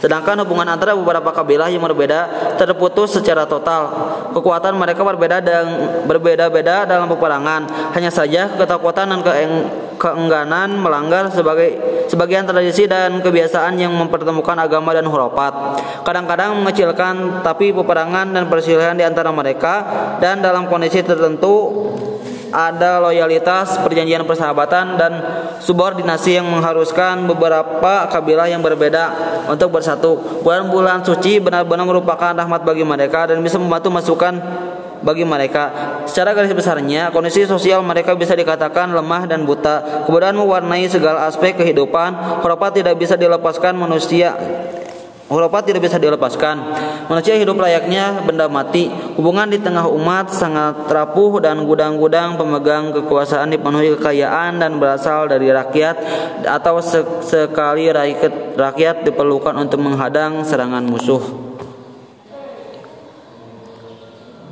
[0.06, 3.90] Sedangkan hubungan antara beberapa kabilah yang berbeda terputus secara total.
[4.38, 5.66] Kekuatan mereka berbeda dan
[6.06, 7.66] berbeda-beda dalam peperangan.
[7.96, 9.54] Hanya saja ketakutan dan keeng
[9.96, 11.80] keengganan melanggar sebagai
[12.12, 15.82] sebagian tradisi dan kebiasaan yang mempertemukan agama dan hurufat.
[16.06, 19.74] Kadang-kadang mengecilkan tapi peperangan dan perselisihan di antara mereka
[20.22, 21.88] dan dalam kondisi tertentu
[22.56, 25.12] ada loyalitas, perjanjian persahabatan dan
[25.60, 29.12] subordinasi yang mengharuskan beberapa kabilah yang berbeda
[29.52, 30.40] untuk bersatu.
[30.40, 34.40] Bulan-bulan suci benar-benar merupakan rahmat bagi mereka dan bisa membantu masukan
[35.04, 35.70] bagi mereka.
[36.08, 40.08] Secara garis besarnya, kondisi sosial mereka bisa dikatakan lemah dan buta.
[40.08, 42.42] Kemudian mewarnai segala aspek kehidupan.
[42.42, 44.34] Harapan tidak bisa dilepaskan manusia
[45.26, 46.56] Khurafat tidak bisa dilepaskan.
[47.10, 48.94] Manusia hidup layaknya benda mati.
[49.18, 55.50] Hubungan di tengah umat sangat rapuh dan gudang-gudang pemegang kekuasaan dipenuhi kekayaan dan berasal dari
[55.50, 55.98] rakyat
[56.46, 56.78] atau
[57.26, 61.45] sekali rakyat, rakyat diperlukan untuk menghadang serangan musuh.